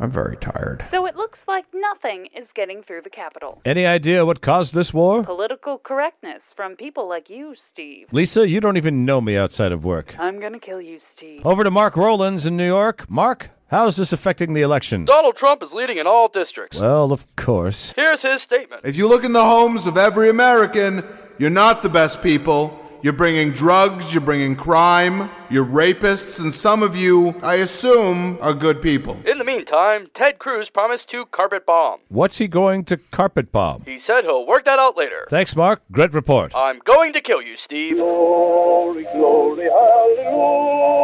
I'm 0.00 0.10
very 0.10 0.38
tired. 0.38 0.82
So 0.90 1.04
it 1.04 1.14
looks 1.14 1.42
like 1.46 1.66
nothing 1.74 2.28
is 2.34 2.48
getting 2.54 2.82
through 2.82 3.02
the 3.02 3.10
Capitol. 3.10 3.60
Any 3.66 3.84
idea 3.84 4.24
what 4.24 4.40
caused 4.40 4.74
this 4.74 4.94
war? 4.94 5.22
Political 5.22 5.78
correctness 5.80 6.54
from 6.56 6.74
people 6.74 7.06
like 7.06 7.28
you, 7.28 7.54
Steve. 7.54 8.06
Lisa, 8.10 8.48
you 8.48 8.60
don't 8.60 8.78
even 8.78 9.04
know 9.04 9.20
me 9.20 9.36
outside 9.36 9.72
of 9.72 9.84
work. 9.84 10.18
I'm 10.18 10.40
gonna 10.40 10.58
kill 10.58 10.80
you, 10.80 10.98
Steve. 10.98 11.44
Over 11.44 11.64
to 11.64 11.70
Mark 11.70 11.98
Rowlands 11.98 12.46
in 12.46 12.56
New 12.56 12.66
York. 12.66 13.10
Mark, 13.10 13.50
how's 13.68 13.96
this 13.98 14.14
affecting 14.14 14.54
the 14.54 14.62
election? 14.62 15.04
Donald 15.04 15.36
Trump 15.36 15.62
is 15.62 15.74
leading 15.74 15.98
in 15.98 16.06
all 16.06 16.28
districts. 16.28 16.80
Well, 16.80 17.12
of 17.12 17.26
course. 17.36 17.92
Here's 17.92 18.22
his 18.22 18.40
statement. 18.40 18.86
If 18.86 18.96
you 18.96 19.06
look 19.06 19.22
in 19.22 19.34
the 19.34 19.44
homes 19.44 19.84
of 19.84 19.98
every 19.98 20.30
American, 20.30 21.04
you're 21.38 21.50
not 21.50 21.82
the 21.82 21.90
best 21.90 22.22
people. 22.22 22.79
You're 23.02 23.14
bringing 23.14 23.50
drugs, 23.52 24.12
you're 24.12 24.20
bringing 24.20 24.54
crime, 24.56 25.30
you're 25.48 25.64
rapists, 25.64 26.38
and 26.38 26.52
some 26.52 26.82
of 26.82 26.94
you, 26.94 27.34
I 27.42 27.54
assume, 27.54 28.38
are 28.42 28.52
good 28.52 28.82
people. 28.82 29.18
In 29.24 29.38
the 29.38 29.44
meantime, 29.44 30.08
Ted 30.12 30.38
Cruz 30.38 30.68
promised 30.68 31.08
to 31.10 31.24
carpet 31.24 31.64
bomb. 31.64 32.00
What's 32.08 32.36
he 32.36 32.46
going 32.46 32.84
to 32.84 32.98
carpet 32.98 33.50
bomb? 33.50 33.84
He 33.86 33.98
said 33.98 34.24
he'll 34.24 34.46
work 34.46 34.66
that 34.66 34.78
out 34.78 34.98
later. 34.98 35.26
Thanks, 35.30 35.56
Mark. 35.56 35.80
Great 35.90 36.12
report. 36.12 36.54
I'm 36.54 36.80
going 36.80 37.14
to 37.14 37.22
kill 37.22 37.40
you, 37.40 37.56
Steve. 37.56 37.96
Glory, 37.96 39.04
glory, 39.14 39.64
hallelujah. 39.64 40.99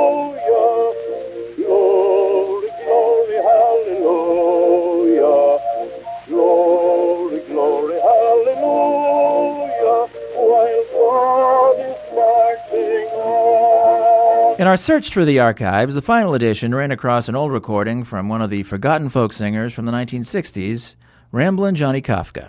In 14.67 14.71
our 14.71 14.77
search 14.77 15.11
through 15.11 15.27
the 15.27 15.39
archives, 15.39 15.95
the 15.95 16.03
final 16.03 16.35
edition 16.35 16.75
ran 16.75 16.91
across 16.91 17.29
an 17.29 17.37
old 17.37 17.53
recording 17.53 18.03
from 18.03 18.29
one 18.29 18.43
of 18.43 18.51
the 18.51 18.65
forgotten 18.65 19.09
folk 19.09 19.33
singers 19.33 19.73
from 19.73 19.87
the 19.87 19.93
1960s, 19.93 20.97
Ramblin' 21.31 21.77
Johnny 21.77 22.03
Kafka. 22.03 22.49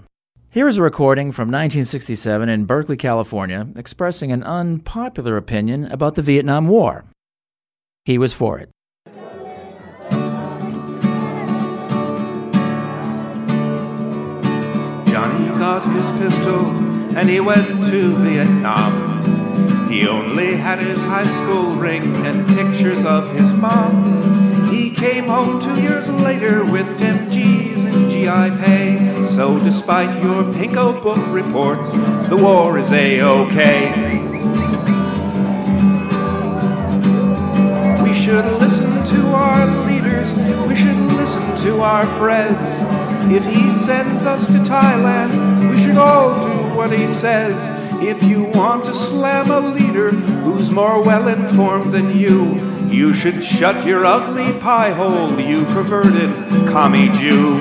Here 0.50 0.68
is 0.68 0.78
a 0.78 0.82
recording 0.82 1.32
from 1.32 1.50
1967 1.50 2.50
in 2.50 2.66
Berkeley, 2.66 2.98
California, 2.98 3.68
expressing 3.76 4.32
an 4.32 4.42
unpopular 4.42 5.38
opinion 5.38 5.86
about 5.92 6.16
the 6.16 6.24
Vietnam 6.24 6.68
War. 6.68 7.06
He 8.04 8.18
was 8.18 8.34
for 8.34 8.58
it. 8.58 8.72
Johnny 15.06 15.50
got 15.60 15.86
his 15.94 16.10
pistol 16.14 16.66
and 17.16 17.30
he 17.30 17.40
went 17.40 17.86
to 17.92 18.16
Vietnam. 18.16 19.17
He 19.90 20.06
only 20.06 20.56
had 20.56 20.80
his 20.80 21.02
high 21.02 21.28
school 21.28 21.76
ring 21.76 22.14
and 22.26 22.46
pictures 22.46 23.06
of 23.06 23.34
his 23.34 23.54
mom. 23.54 24.70
He 24.70 24.92
came 24.92 25.28
home 25.28 25.62
two 25.62 25.82
years 25.82 26.10
later 26.10 26.66
with 26.66 26.98
10 26.98 27.32
G's 27.32 27.86
and 27.86 28.12
GI 28.12 28.64
pay. 28.64 29.26
So, 29.26 29.58
despite 29.60 30.22
your 30.22 30.44
Pinko 30.44 31.02
book 31.02 31.26
reports, 31.30 31.94
the 32.28 32.36
war 32.36 32.78
is 32.78 32.92
a 32.92 33.22
okay. 33.22 34.20
We 38.04 38.14
should 38.14 38.46
listen 38.60 38.92
to 39.16 39.28
our 39.36 39.66
leaders. 39.88 40.36
We 40.68 40.76
should 40.76 41.00
listen 41.14 41.56
to 41.66 41.80
our 41.80 42.06
prez. 42.20 42.82
If 43.32 43.46
he 43.46 43.72
sends 43.72 44.26
us 44.26 44.48
to 44.48 44.58
Thailand, 44.60 45.72
we 45.72 45.82
should 45.82 45.98
all 45.98 46.42
do 46.42 46.76
what 46.76 46.92
he 46.92 47.08
says. 47.08 47.87
If 48.00 48.24
you 48.24 48.44
want 48.44 48.86
to 48.86 48.94
slam 48.94 49.50
a 49.50 49.60
leader 49.60 50.12
who's 50.12 50.70
more 50.70 51.02
well 51.02 51.28
informed 51.28 51.92
than 51.92 52.16
you, 52.16 52.62
you 52.90 53.12
should 53.12 53.44
shut 53.44 53.86
your 53.88 54.06
ugly 54.06 54.54
pie 54.60 54.92
hole, 54.92 55.40
you 55.40 55.66
perverted 55.66 56.32
commie 56.68 57.10
Jew. 57.10 57.60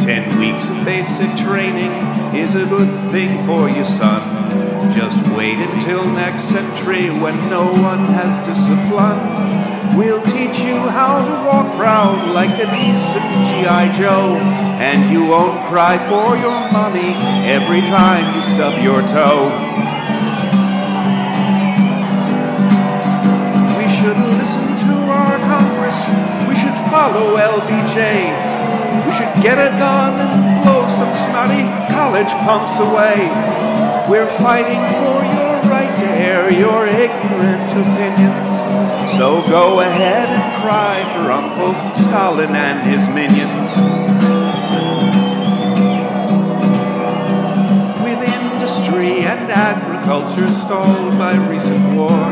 Ten 0.00 0.38
weeks 0.40 0.70
of 0.70 0.84
basic 0.84 1.36
training 1.36 1.92
is 2.34 2.54
a 2.54 2.64
good 2.64 2.90
thing 3.10 3.44
for 3.44 3.68
you, 3.68 3.84
son. 3.84 4.90
Just 4.90 5.18
wait 5.36 5.58
until 5.58 6.04
next 6.10 6.44
century 6.44 7.10
when 7.10 7.50
no 7.50 7.70
one 7.70 8.06
has 8.06 8.44
discipline. 8.46 9.77
We'll 9.98 10.22
teach 10.22 10.60
you 10.60 10.78
how 10.86 11.26
to 11.26 11.34
walk 11.44 11.76
proud 11.76 12.32
like 12.32 12.54
a 12.54 12.70
decent 12.70 13.26
G.I. 13.50 13.90
Joe. 13.98 14.38
And 14.78 15.10
you 15.10 15.26
won't 15.26 15.66
cry 15.66 15.98
for 15.98 16.38
your 16.38 16.70
mommy 16.70 17.18
every 17.50 17.80
time 17.80 18.22
you 18.36 18.40
stub 18.40 18.78
your 18.78 19.02
toe. 19.02 19.50
We 23.74 23.90
should 23.90 24.18
listen 24.38 24.70
to 24.86 24.94
our 25.10 25.36
Congress. 25.50 26.06
We 26.46 26.54
should 26.54 26.78
follow 26.94 27.34
LBJ. 27.34 27.98
We 29.04 29.10
should 29.10 29.42
get 29.42 29.58
a 29.58 29.74
gun 29.82 30.14
and 30.14 30.62
blow 30.62 30.86
some 30.86 31.12
snotty 31.12 31.66
college 31.90 32.30
punks 32.46 32.78
away. 32.78 33.26
We're 34.08 34.30
fighting 34.38 34.78
for 34.94 35.26
your 35.26 35.37
air 36.38 36.52
your 36.52 36.86
ignorant 36.86 37.70
opinions. 37.70 38.50
So 39.16 39.42
go 39.48 39.80
ahead 39.80 40.28
and 40.28 40.62
cry 40.62 41.02
for 41.14 41.30
Uncle 41.32 41.74
Stalin 41.94 42.54
and 42.54 42.78
his 42.88 43.08
minions. 43.08 43.68
With 48.04 48.20
industry 48.22 49.24
and 49.26 49.50
agriculture 49.50 50.50
stalled 50.50 51.18
by 51.18 51.34
recent 51.34 51.96
war, 51.96 52.30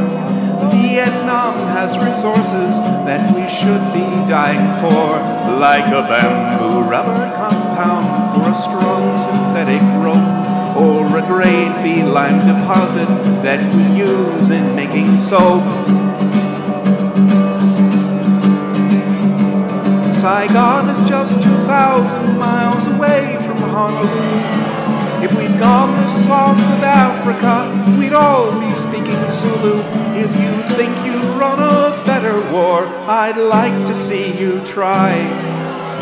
Vietnam 0.70 1.54
has 1.68 1.98
resources 1.98 2.80
that 3.06 3.34
we 3.34 3.46
should 3.48 3.82
be 3.92 4.06
dying 4.28 4.66
for, 4.80 5.18
like 5.58 5.86
a 5.86 6.02
bamboo 6.08 6.88
rubber 6.88 7.34
compound 7.34 8.06
for 8.34 8.50
a 8.50 8.54
strong 8.54 9.16
synthetic 9.18 9.82
rope, 10.04 10.55
or 10.76 11.06
a 11.18 11.22
grade 11.22 11.72
B 11.82 12.02
lime 12.02 12.46
deposit 12.46 13.08
that 13.42 13.60
we 13.74 13.98
use 13.98 14.50
in 14.50 14.74
making 14.74 15.16
soap. 15.16 15.64
Saigon 20.10 20.88
is 20.88 21.02
just 21.04 21.40
2,000 21.42 22.38
miles 22.38 22.86
away 22.86 23.36
from 23.46 23.58
Honolulu. 23.58 24.46
If 25.24 25.32
we'd 25.38 25.58
gone 25.58 25.96
this 26.02 26.26
soft 26.26 26.60
with 26.60 26.84
Africa, 26.84 27.54
we'd 27.98 28.12
all 28.12 28.52
be 28.60 28.72
speaking 28.74 29.30
Zulu. 29.30 29.80
If 30.14 30.30
you 30.36 30.76
think 30.76 30.94
you'd 31.04 31.22
run 31.38 31.58
a 31.58 32.04
better 32.04 32.38
war, 32.52 32.86
I'd 33.08 33.38
like 33.38 33.86
to 33.86 33.94
see 33.94 34.38
you 34.38 34.60
try. 34.64 35.14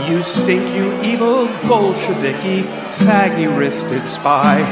You 0.08 0.22
stink, 0.22 0.74
you 0.74 1.00
evil 1.02 1.46
Bolsheviki, 1.68 2.62
faggy 2.98 3.48
wristed 3.58 4.04
spy. 4.04 4.62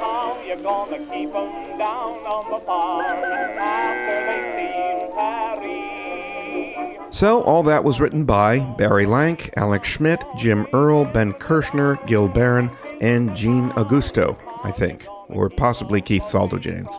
How 0.00 0.36
you 0.46 0.56
gonna 0.62 0.98
keep 0.98 1.34
'em 1.34 1.78
down 1.78 2.12
on 2.26 2.44
the 2.50 2.58
farm 2.66 3.04
after 3.58 4.16
they 4.26 4.42
seen 4.56 4.98
Paris? 5.16 7.10
So, 7.10 7.42
all 7.42 7.62
that 7.62 7.84
was 7.84 8.00
written 8.00 8.24
by 8.24 8.58
Barry 8.76 9.06
Lank, 9.06 9.50
Alex 9.56 9.88
Schmidt, 9.88 10.24
Jim 10.36 10.66
Earl, 10.72 11.04
Ben 11.04 11.32
Kirshner, 11.32 12.04
Gil 12.06 12.28
Barron, 12.28 12.70
and 13.00 13.34
Gene 13.36 13.70
Augusto, 13.72 14.36
I 14.64 14.72
think, 14.72 15.06
or 15.28 15.48
possibly 15.48 16.00
Keith 16.00 16.26
Saldo 16.26 16.58
James. 16.58 16.98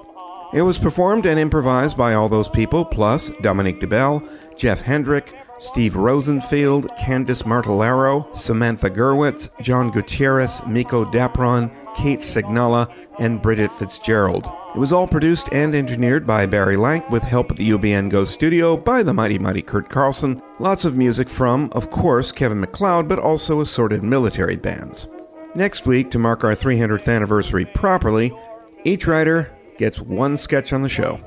It 0.54 0.62
was 0.62 0.78
performed 0.78 1.26
and 1.26 1.40
improvised 1.40 1.98
by 1.98 2.14
all 2.14 2.30
those 2.30 2.48
people, 2.48 2.86
plus 2.86 3.32
Dominique 3.42 3.82
DeBell, 3.82 4.30
Jeff 4.56 4.80
Hendrick, 4.80 5.34
Steve 5.58 5.96
Rosenfield, 5.96 6.88
Candice 6.98 7.44
Martellaro, 7.44 8.36
Samantha 8.38 8.90
Gerwitz, 8.90 9.50
John 9.62 9.90
Gutierrez, 9.90 10.62
Miko 10.68 11.04
Dapron, 11.06 11.72
Kate 11.96 12.20
Signala, 12.20 12.94
and 13.20 13.42
Bridget 13.42 13.72
Fitzgerald. 13.72 14.46
It 14.76 14.78
was 14.78 14.92
all 14.92 15.08
produced 15.08 15.50
and 15.54 15.74
engineered 15.74 16.28
by 16.28 16.46
Barry 16.46 16.76
Lank 16.76 17.10
with 17.10 17.24
help 17.24 17.52
at 17.52 17.58
the 17.58 17.70
UBN 17.72 18.10
Go 18.10 18.26
studio 18.26 18.76
by 18.76 19.04
the 19.04 19.14
mighty 19.14 19.40
mighty 19.40 19.62
Kurt 19.62 19.90
Carlson. 19.90 20.42
Lots 20.60 20.84
of 20.84 20.98
music 20.98 21.30
from, 21.30 21.70
of 21.72 21.90
course, 21.90 22.34
Kevin 22.34 22.60
MacLeod, 22.60 23.08
but 23.08 23.20
also 23.20 23.62
assorted 23.62 24.04
military 24.04 24.58
bands. 24.58 25.08
Next 25.56 25.88
week, 25.88 26.12
to 26.12 26.20
mark 26.20 26.44
our 26.44 26.52
300th 26.52 27.08
anniversary 27.08 27.64
properly, 27.64 28.38
each 28.84 29.08
writer 29.08 29.50
gets 29.78 30.02
one 30.02 30.36
sketch 30.36 30.74
on 30.74 30.82
the 30.82 30.90
show. 30.90 31.22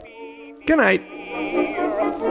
Good 0.67 0.77
night. 0.77 1.03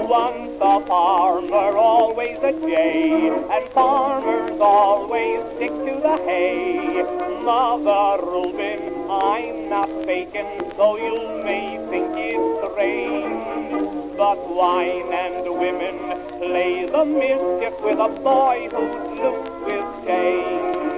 Once 0.07 0.57
a 0.61 0.79
farmer, 0.85 1.75
always 1.75 2.37
a 2.43 2.51
jay, 2.51 3.29
and 3.29 3.69
farmers 3.69 4.59
always 4.61 5.43
stick 5.55 5.71
to 5.71 5.99
the 5.99 6.21
hay. 6.23 7.01
Mother 7.43 8.23
Reuben, 8.23 9.09
I'm 9.09 9.67
not 9.67 9.89
faking, 10.05 10.69
though 10.77 10.97
you 10.97 11.43
may 11.43 11.83
think 11.89 12.13
it's 12.15 12.71
strange. 12.73 14.15
But 14.15 14.37
wine 14.47 15.11
and 15.11 15.49
women 15.57 15.97
play 16.37 16.85
the 16.85 17.05
mischief 17.05 17.81
with 17.81 17.97
a 17.97 18.09
boy 18.21 18.69
who's 18.71 19.19
loose 19.19 19.49
with 19.65 20.05
change. 20.05 20.96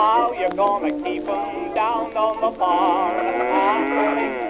How 0.00 0.32
you 0.32 0.48
gonna 0.56 0.92
keep 1.04 1.28
'em 1.28 1.74
down 1.74 2.16
on 2.16 2.40
the 2.40 2.50
farm 2.58 4.49